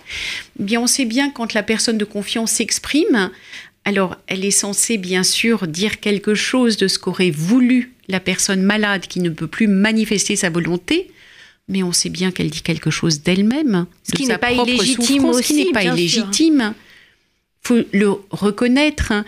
eh 0.60 0.64
bien 0.64 0.82
on 0.82 0.88
sait 0.88 1.06
bien 1.06 1.30
quand 1.30 1.54
la 1.54 1.64
personne 1.64 1.98
de 1.98 2.06
confiance 2.06 2.52
s'exprime, 2.52 3.32
alors 3.84 4.16
elle 4.28 4.46
est 4.46 4.52
censée 4.52 4.98
bien 4.98 5.24
sûr 5.24 5.68
dire 5.68 6.00
quelque 6.00 6.34
chose 6.34 6.78
de 6.78 6.88
ce 6.88 7.00
qu'aurait 7.00 7.32
voulu 7.32 7.94
la 8.08 8.20
personne 8.20 8.62
malade 8.62 9.08
qui 9.08 9.20
ne 9.20 9.30
peut 9.30 9.48
plus 9.48 9.68
manifester 9.68 10.36
sa 10.36 10.50
volonté, 10.50 11.12
mais 11.68 11.84
on 11.84 11.92
sait 11.92 12.10
bien 12.10 12.32
qu'elle 12.32 12.50
dit 12.50 12.62
quelque 12.62 12.92
chose 12.92 13.22
d'elle-même, 13.22 13.86
ce 14.04 14.12
qui 14.14 14.28
n'est 14.28 14.38
pas 14.38 14.52
illégitime 14.52 15.26
aussi, 15.26 15.54
qui 15.54 15.66
n'est 15.66 15.72
pas 15.72 15.84
illégitime 15.84 16.74
faut 17.64 17.80
le 17.94 18.10
reconnaître, 18.32 19.12
hein. 19.12 19.24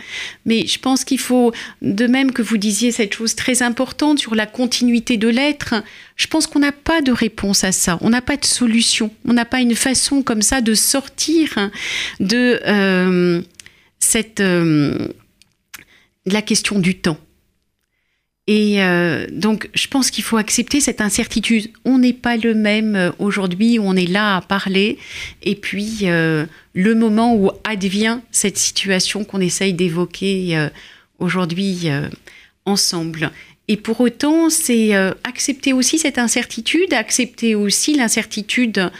mais 0.45 0.65
je 0.65 0.79
pense 0.79 1.05
qu'il 1.05 1.19
faut, 1.19 1.53
de 1.81 2.07
même 2.07 2.31
que 2.31 2.41
vous 2.41 2.57
disiez 2.57 2.91
cette 2.91 3.13
chose 3.13 3.35
très 3.35 3.61
importante 3.61 4.19
sur 4.19 4.33
la 4.33 4.47
continuité 4.47 5.17
de 5.17 5.27
l'être, 5.27 5.75
je 6.15 6.27
pense 6.27 6.47
qu'on 6.47 6.59
n'a 6.59 6.71
pas 6.71 7.01
de 7.01 7.11
réponse 7.11 7.63
à 7.63 7.71
ça, 7.71 7.97
on 8.01 8.09
n'a 8.09 8.21
pas 8.21 8.37
de 8.37 8.45
solution, 8.45 9.11
on 9.25 9.33
n'a 9.33 9.45
pas 9.45 9.61
une 9.61 9.75
façon 9.75 10.23
comme 10.23 10.41
ça 10.41 10.61
de 10.61 10.73
sortir 10.73 11.69
de 12.19 12.59
euh, 12.65 13.41
cette 13.99 14.39
euh, 14.39 15.07
la 16.25 16.41
question 16.41 16.79
du 16.79 16.95
temps. 16.95 17.19
Et 18.47 18.83
euh, 18.83 19.25
donc, 19.31 19.69
je 19.73 19.87
pense 19.87 20.11
qu'il 20.11 20.23
faut 20.23 20.35
accepter 20.35 20.81
cette 20.81 20.99
incertitude. 20.99 21.71
On 21.85 21.99
n'est 21.99 22.13
pas 22.13 22.35
le 22.35 22.53
même 22.53 22.95
euh, 22.95 23.11
aujourd'hui 23.17 23.79
où 23.79 23.83
on 23.83 23.95
est 23.95 24.09
là 24.09 24.35
à 24.35 24.41
parler, 24.41 24.97
et 25.43 25.55
puis 25.55 25.99
euh, 26.03 26.45
le 26.73 26.93
moment 26.93 27.35
où 27.35 27.51
advient 27.63 28.19
cette 28.31 28.57
situation 28.57 29.23
qu'on 29.23 29.39
essaye 29.39 29.73
d'évoquer 29.73 30.69
aujourd'hui 31.19 31.87
ensemble. 32.65 33.31
Et 33.67 33.77
pour 33.77 34.01
autant, 34.01 34.49
c'est 34.49 34.93
accepter 35.23 35.71
aussi 35.71 35.99
cette 35.99 36.17
incertitude, 36.17 36.93
accepter 36.93 37.53
aussi 37.53 37.95
l'incertitude 37.95 38.91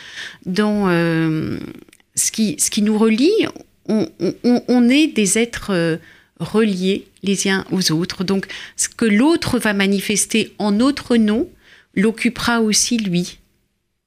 dans 0.46 0.88
ce, 0.88 2.32
qui, 2.32 2.56
ce 2.60 2.70
qui 2.70 2.84
nous 2.84 2.98
relie. 2.98 3.48
On, 3.88 4.90
est 4.90 5.08
des 5.08 5.40
êtres 5.40 6.00
reliés 6.40 7.08
les 7.22 7.48
uns 7.50 7.66
aux 7.72 7.92
autres. 7.92 8.24
Donc, 8.24 8.48
ce 8.76 8.90
que 8.90 9.06
l'autre 9.06 9.60
va 9.60 9.74
manifester 9.74 10.54
en 10.58 10.72
notre 10.72 11.16
nom 11.16 11.50
l'occupera 11.96 12.62
aussi 12.62 12.98
lui. 12.98 13.40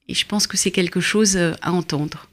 Et 0.08 0.14
je 0.14 0.26
pense 0.26 0.46
que 0.46 0.56
c'est 0.56 0.70
quelque 0.70 1.00
chose 1.00 1.36
euh, 1.36 1.52
à 1.62 1.72
entendre. 1.72 2.28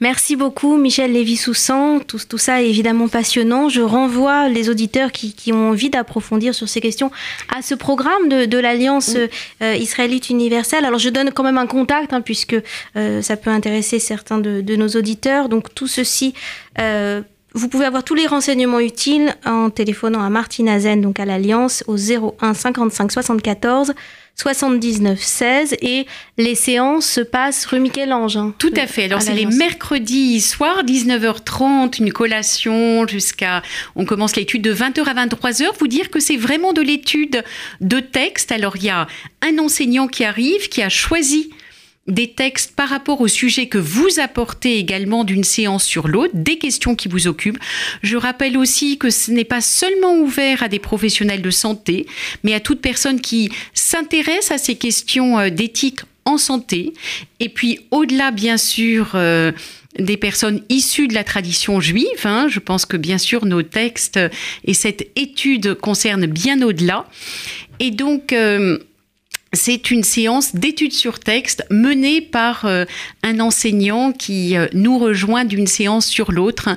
Merci 0.00 0.36
beaucoup, 0.36 0.76
Michel 0.76 1.12
Lévy-Soussan. 1.12 2.00
Tout, 2.06 2.20
tout, 2.28 2.38
ça 2.38 2.62
est 2.62 2.68
évidemment 2.68 3.08
passionnant. 3.08 3.68
Je 3.68 3.80
renvoie 3.80 4.48
les 4.48 4.68
auditeurs 4.68 5.10
qui, 5.10 5.52
ont 5.52 5.70
envie 5.70 5.90
d'approfondir 5.90 6.54
sur 6.54 6.68
ces 6.68 6.80
questions 6.80 7.10
à 7.54 7.62
ce 7.62 7.74
programme 7.74 8.28
de, 8.28 8.58
l'Alliance 8.58 9.16
euh, 9.62 9.74
israélite 9.74 10.30
universelle. 10.30 10.84
Alors, 10.84 10.98
je 10.98 11.08
donne 11.08 11.32
quand 11.32 11.42
même 11.42 11.58
un 11.58 11.66
contact, 11.66 12.12
hein, 12.12 12.20
puisque 12.20 12.56
euh, 12.96 13.22
ça 13.22 13.36
peut 13.36 13.50
intéresser 13.50 13.98
certains 13.98 14.38
de, 14.38 14.76
nos 14.76 14.88
auditeurs. 14.88 15.48
Donc, 15.48 15.74
tout 15.74 15.88
ceci 15.88 16.34
vous 17.54 17.68
pouvez 17.68 17.84
avoir 17.84 18.02
tous 18.02 18.14
les 18.14 18.26
renseignements 18.26 18.80
utiles 18.80 19.34
en 19.46 19.70
téléphonant 19.70 20.22
à 20.22 20.28
Martine 20.28 20.68
Azen, 20.68 21.00
donc 21.00 21.20
à 21.20 21.24
l'Alliance, 21.24 21.84
au 21.86 21.96
01 21.96 22.52
55 22.52 23.12
74 23.12 23.94
79 24.36 25.22
16 25.22 25.76
et 25.80 26.06
les 26.36 26.56
séances 26.56 27.06
se 27.06 27.20
passent 27.20 27.64
rue 27.66 27.78
Michel-Ange. 27.78 28.36
Hein, 28.36 28.54
Tout 28.58 28.72
à 28.76 28.88
fait. 28.88 29.04
Alors 29.04 29.22
c'est 29.22 29.34
les 29.34 29.46
mercredis 29.46 30.40
soirs, 30.40 30.82
19h30, 30.84 32.00
une 32.00 32.12
collation 32.12 33.06
jusqu'à... 33.06 33.62
On 33.94 34.04
commence 34.04 34.34
l'étude 34.34 34.62
de 34.62 34.74
20h 34.74 35.04
à 35.04 35.26
23h. 35.26 35.66
Vous 35.78 35.86
dire 35.86 36.10
que 36.10 36.18
c'est 36.18 36.36
vraiment 36.36 36.72
de 36.72 36.82
l'étude 36.82 37.44
de 37.80 38.00
texte. 38.00 38.50
Alors 38.50 38.76
il 38.76 38.84
y 38.84 38.90
a 38.90 39.06
un 39.42 39.58
enseignant 39.58 40.08
qui 40.08 40.24
arrive, 40.24 40.68
qui 40.68 40.82
a 40.82 40.88
choisi 40.88 41.50
des 42.06 42.30
textes 42.32 42.74
par 42.76 42.88
rapport 42.88 43.20
au 43.20 43.28
sujet 43.28 43.66
que 43.66 43.78
vous 43.78 44.20
apportez 44.20 44.78
également 44.78 45.24
d'une 45.24 45.44
séance 45.44 45.84
sur 45.84 46.08
l'autre, 46.08 46.34
des 46.34 46.58
questions 46.58 46.94
qui 46.94 47.08
vous 47.08 47.26
occupent. 47.26 47.58
Je 48.02 48.16
rappelle 48.16 48.58
aussi 48.58 48.98
que 48.98 49.10
ce 49.10 49.30
n'est 49.30 49.44
pas 49.44 49.60
seulement 49.60 50.18
ouvert 50.18 50.62
à 50.62 50.68
des 50.68 50.78
professionnels 50.78 51.42
de 51.42 51.50
santé, 51.50 52.06
mais 52.42 52.54
à 52.54 52.60
toute 52.60 52.80
personne 52.80 53.20
qui 53.20 53.50
s'intéresse 53.72 54.50
à 54.50 54.58
ces 54.58 54.74
questions 54.74 55.38
euh, 55.38 55.50
d'éthique 55.50 56.00
en 56.26 56.38
santé. 56.38 56.92
Et 57.40 57.48
puis 57.48 57.80
au-delà, 57.90 58.30
bien 58.30 58.56
sûr, 58.56 59.12
euh, 59.14 59.52
des 59.98 60.16
personnes 60.16 60.62
issues 60.68 61.08
de 61.08 61.14
la 61.14 61.24
tradition 61.24 61.80
juive. 61.80 62.24
Hein, 62.24 62.46
je 62.48 62.60
pense 62.60 62.86
que 62.86 62.96
bien 62.96 63.18
sûr 63.18 63.46
nos 63.46 63.62
textes 63.62 64.18
et 64.64 64.74
cette 64.74 65.08
étude 65.16 65.74
concernent 65.74 66.26
bien 66.26 66.60
au-delà. 66.62 67.06
Et 67.80 67.90
donc, 67.90 68.32
euh, 68.32 68.78
c'est 69.54 69.90
une 69.90 70.02
séance 70.02 70.54
d'études 70.54 70.92
sur 70.92 71.18
texte 71.18 71.64
menée 71.70 72.20
par 72.20 72.64
euh, 72.64 72.84
un 73.22 73.40
enseignant 73.40 74.12
qui 74.12 74.56
euh, 74.56 74.66
nous 74.72 74.98
rejoint 74.98 75.44
d'une 75.44 75.66
séance 75.66 76.06
sur 76.06 76.32
l'autre 76.32 76.70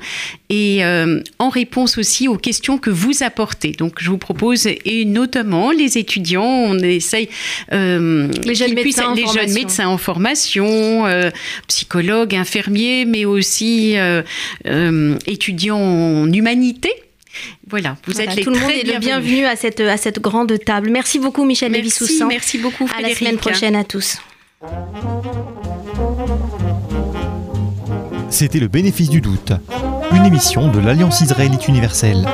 et 0.50 0.84
euh, 0.84 1.22
en 1.40 1.50
réponse 1.50 1.98
aussi 1.98 2.28
aux 2.28 2.38
questions 2.38 2.78
que 2.78 2.90
vous 2.90 3.24
apportez. 3.24 3.72
Donc 3.72 3.96
je 4.00 4.10
vous 4.10 4.18
propose, 4.18 4.68
et 4.68 5.06
notamment 5.06 5.72
les 5.72 5.98
étudiants, 5.98 6.44
on 6.44 6.80
essaye... 6.80 7.30
les 7.72 8.56
jeunes, 8.56 8.74
médecins, 8.74 9.14
les 9.14 9.28
jeunes 9.28 9.54
médecins 9.54 9.88
en 9.88 9.98
formation, 9.98 11.06
psychologues, 11.68 12.36
infirmiers, 12.36 13.06
mais 13.06 13.26
aussi 13.26 13.96
étudiants 15.28 15.78
en 15.78 16.32
humanité 16.32 16.92
voilà, 17.70 17.98
vous 18.06 18.20
êtes 18.20 18.36
les 18.36 18.44
tout 18.44 18.52
le 18.52 18.60
monde 18.60 18.72
est 18.72 18.92
le 18.92 19.00
bienvenu 19.00 19.46
à 19.46 19.56
cette, 19.56 19.80
à 19.80 19.98
cette 19.98 20.20
grande 20.20 20.58
table. 20.64 20.90
Merci 20.90 21.20
beaucoup 21.20 21.46
Michel 21.46 21.72
Merci, 21.72 22.24
merci 22.28 22.58
beaucoup 22.58 22.90
À 22.98 23.02
la 23.02 23.14
semaine 23.14 23.38
prochaine 23.38 23.76
à 23.76 23.84
tous. 23.84 24.18
C'était 28.30 28.60
le 28.60 28.68
bénéfice 28.68 29.10
du 29.10 29.22
doute, 29.22 29.54
une 30.12 30.26
émission 30.26 30.70
de 30.72 30.80
l'Alliance 30.80 31.22
israélite 31.22 31.68
universelle. 31.68 32.28